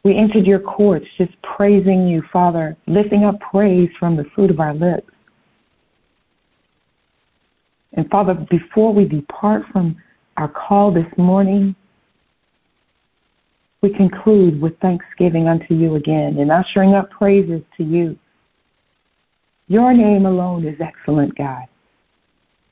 We 0.02 0.16
entered 0.16 0.46
your 0.46 0.60
courts 0.60 1.06
just 1.16 1.32
praising 1.42 2.08
you, 2.08 2.22
Father, 2.32 2.76
lifting 2.86 3.24
up 3.24 3.38
praise 3.40 3.90
from 3.98 4.16
the 4.16 4.24
fruit 4.34 4.50
of 4.50 4.58
our 4.58 4.74
lips. 4.74 5.12
And 7.94 8.08
Father, 8.08 8.34
before 8.50 8.92
we 8.94 9.04
depart 9.04 9.62
from 9.72 9.96
our 10.36 10.48
call 10.48 10.92
this 10.92 11.06
morning, 11.16 11.74
we 13.82 13.92
conclude 13.92 14.60
with 14.60 14.78
thanksgiving 14.80 15.48
unto 15.48 15.74
you 15.74 15.96
again 15.96 16.38
and 16.38 16.52
ushering 16.52 16.94
up 16.94 17.10
praises 17.10 17.62
to 17.76 17.84
you. 17.84 18.18
Your 19.68 19.94
name 19.94 20.26
alone 20.26 20.66
is 20.66 20.80
excellent, 20.80 21.36
God. 21.36 21.64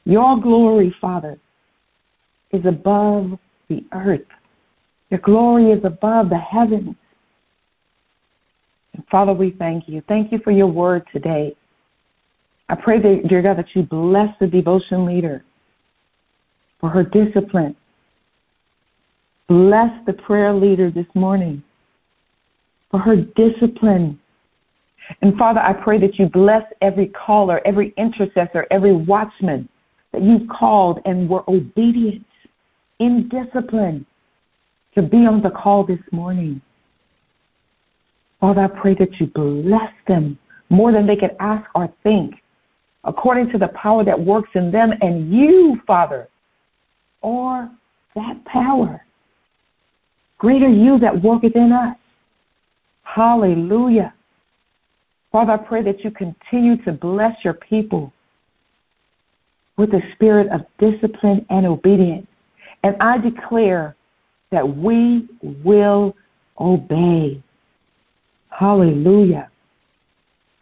Your 0.05 0.41
glory, 0.41 0.95
Father, 1.01 1.39
is 2.53 2.65
above 2.67 3.39
the 3.69 3.85
earth. 3.93 4.27
Your 5.11 5.21
glory 5.21 5.71
is 5.71 5.85
above 5.85 6.29
the 6.29 6.39
heavens. 6.39 6.95
And 8.95 9.05
Father, 9.11 9.33
we 9.33 9.55
thank 9.59 9.89
you. 9.89 10.03
Thank 10.09 10.33
you 10.33 10.41
for 10.43 10.51
your 10.51 10.67
word 10.67 11.05
today. 11.13 11.57
I 12.69 12.75
pray, 12.75 13.01
that, 13.01 13.29
dear 13.29 13.43
God, 13.43 13.59
that 13.59 13.75
you 13.75 13.83
bless 13.83 14.29
the 14.41 14.47
devotion 14.47 15.07
leader 15.07 15.45
for 16.81 16.91
her 16.91 17.03
discipline. 17.03 17.75
Bless 19.49 19.91
the 20.07 20.13
prayer 20.13 20.53
leader 20.53 20.91
this 20.91 21.07
morning 21.15 21.63
for 22.91 23.01
her 23.01 23.17
discipline. 23.17 24.19
And 25.23 25.37
Father, 25.39 25.61
I 25.61 25.73
pray 25.73 25.99
that 26.01 26.19
you 26.19 26.29
bless 26.29 26.63
every 26.83 27.07
caller, 27.09 27.63
every 27.67 27.95
intercessor, 27.97 28.67
every 28.71 28.95
watchman 28.95 29.69
that 30.13 30.23
you've 30.23 30.49
called 30.49 31.01
and 31.07 31.29
were 31.29 31.49
obedient 31.49 32.25
in 32.99 33.29
discipline 33.29 34.05
to 34.95 35.03
be 35.03 35.19
on 35.19 35.43
the 35.43 35.51
call 35.51 35.85
this 35.85 36.01
morning. 36.13 36.61
Father, 38.41 38.63
I 38.63 38.81
pray 38.81 38.95
that 38.95 39.19
you 39.19 39.27
bless 39.27 39.93
them 40.07 40.39
more 40.71 40.93
than 40.93 41.07
they 41.07 41.17
could 41.17 41.37
ask 41.41 41.69
or 41.75 41.93
think, 42.03 42.35
according 43.09 43.51
to 43.51 43.59
the 43.59 43.69
power 43.69 44.05
that 44.05 44.19
works 44.21 44.51
in 44.55 44.71
them 44.71 44.93
and 45.01 45.33
you, 45.33 45.81
Father, 45.87 46.29
or 47.23 47.71
that 48.15 48.45
power. 48.45 49.05
Greater 50.37 50.69
you 50.69 50.99
that 51.01 51.23
worketh 51.23 51.57
in 51.57 51.73
us. 51.73 51.97
Hallelujah. 53.03 54.13
Father, 55.33 55.53
I 55.53 55.57
pray 55.57 55.83
that 55.83 56.05
you 56.05 56.11
continue 56.11 56.77
to 56.85 56.93
bless 56.93 57.33
your 57.45 57.55
people 57.55 58.13
with 59.79 59.91
the 59.91 60.01
spirit 60.15 60.49
of 60.53 60.61
discipline 60.79 61.47
and 61.49 61.67
obedience. 61.67 62.27
And 62.83 62.95
I 63.01 63.19
declare 63.19 63.97
that 64.51 64.77
we 64.77 65.29
will 65.65 66.15
obey. 66.61 67.43
Hallelujah. 68.51 69.51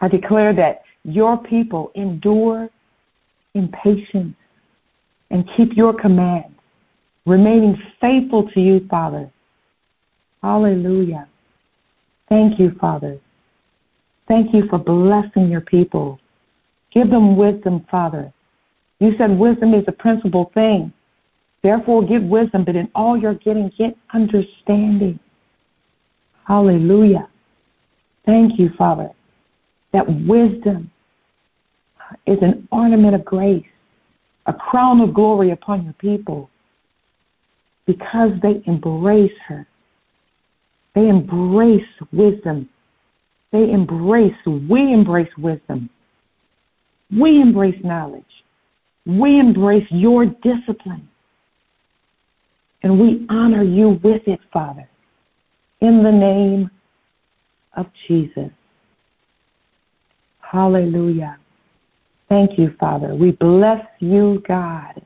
I 0.01 0.09
declare 0.09 0.55
that 0.55 0.83
your 1.07 1.39
people 1.39 1.93
endure 1.95 2.69
in 3.55 3.69
patience 3.69 4.35
and 5.31 5.49
keep 5.57 5.77
your 5.77 5.95
commands, 5.95 6.59
remaining 7.25 7.81
faithful 8.01 8.51
to 8.51 8.61
you, 8.61 8.87
Father. 8.91 9.31
Hallelujah. 10.43 11.29
Thank 12.29 12.59
you, 12.59 12.73
Father. 12.81 13.19
Thank 14.27 14.53
you 14.53 14.65
for 14.69 14.79
blessing 14.79 15.49
your 15.49 15.61
people. 15.61 16.19
Give 16.93 17.09
them 17.09 17.37
wisdom, 17.37 17.87
Father. 17.89 18.33
You 18.99 19.13
said 19.17 19.39
wisdom 19.39 19.75
is 19.75 19.87
the 19.87 19.93
principal 19.93 20.51
thing. 20.55 20.93
Therefore, 21.63 22.05
give 22.05 22.23
wisdom, 22.25 22.65
but 22.65 22.75
in 22.75 22.89
all 22.95 23.17
you're 23.17 23.35
getting, 23.35 23.71
get 23.79 23.97
understanding. 24.13 25.21
Hallelujah. 26.47 27.29
Thank 28.25 28.59
you, 28.59 28.71
Father, 28.77 29.11
that 29.93 30.07
wisdom 30.27 30.91
is 32.27 32.39
an 32.43 32.67
ornament 32.71 33.15
of 33.15 33.25
grace. 33.25 33.65
a 34.47 34.53
crown 34.53 35.01
of 35.01 35.13
glory 35.13 35.51
upon 35.51 35.85
your 35.85 35.93
people 35.95 36.49
because 37.87 38.31
they 38.43 38.63
embrace 38.67 39.33
her. 39.49 39.67
They 40.95 41.09
embrace 41.09 41.83
wisdom. 42.13 42.69
They 43.53 43.71
embrace, 43.71 44.35
we 44.47 44.93
embrace 44.93 45.31
wisdom. 45.39 45.91
We 47.11 47.41
embrace 47.41 47.77
knowledge. 47.85 48.25
We 49.05 49.39
embrace 49.39 49.87
your 49.91 50.27
discipline. 50.27 51.09
And 52.83 53.01
we 53.01 53.27
honor 53.31 53.63
you 53.63 54.01
with 54.03 54.23
it, 54.27 54.41
Father, 54.53 54.89
in 55.81 56.03
the 56.03 56.11
name 56.11 56.71
of 57.77 57.87
Jesus. 58.07 58.51
Hallelujah. 60.41 61.39
Thank 62.29 62.59
you, 62.59 62.75
Father. 62.81 63.15
We 63.15 63.33
bless 63.33 63.85
you, 64.01 64.43
God. 64.49 65.01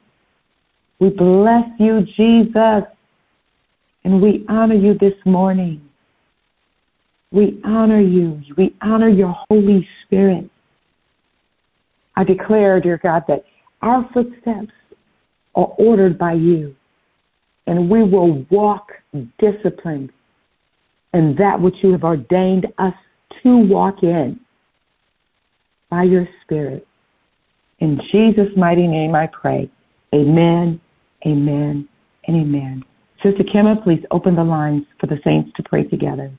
We 1.00 1.10
bless 1.10 1.64
you, 1.78 2.02
Jesus. 2.16 2.84
And 4.04 4.22
we 4.22 4.44
honor 4.48 4.74
you 4.74 4.94
this 4.94 5.14
morning. 5.26 5.82
We 7.30 7.60
honor 7.64 8.00
you. 8.00 8.40
We 8.56 8.74
honor 8.80 9.08
your 9.08 9.36
Holy 9.48 9.86
Spirit. 10.04 10.50
I 12.16 12.24
declare, 12.24 12.80
dear 12.80 12.98
God, 12.98 13.24
that 13.28 13.44
our 13.82 14.08
footsteps 14.12 14.72
are 15.54 15.72
ordered 15.78 16.18
by 16.18 16.32
you, 16.32 16.74
and 17.66 17.90
we 17.90 18.02
will 18.02 18.44
walk 18.50 18.88
disciplined 19.38 20.10
in 21.12 21.34
that 21.38 21.60
which 21.60 21.76
you 21.82 21.92
have 21.92 22.04
ordained 22.04 22.66
us 22.78 22.94
to 23.42 23.56
walk 23.56 24.02
in 24.02 24.40
by 25.88 26.04
your 26.04 26.28
Spirit. 26.42 26.86
In 27.80 28.00
Jesus' 28.12 28.54
mighty 28.56 28.86
name 28.86 29.14
I 29.14 29.26
pray. 29.26 29.70
Amen, 30.14 30.80
amen, 31.26 31.88
and 32.26 32.36
amen. 32.36 32.84
Sister 33.22 33.42
Kimma, 33.44 33.82
please 33.82 34.04
open 34.10 34.34
the 34.34 34.44
lines 34.44 34.84
for 34.98 35.06
the 35.06 35.18
saints 35.24 35.50
to 35.56 35.62
pray 35.62 35.84
together. 35.84 36.30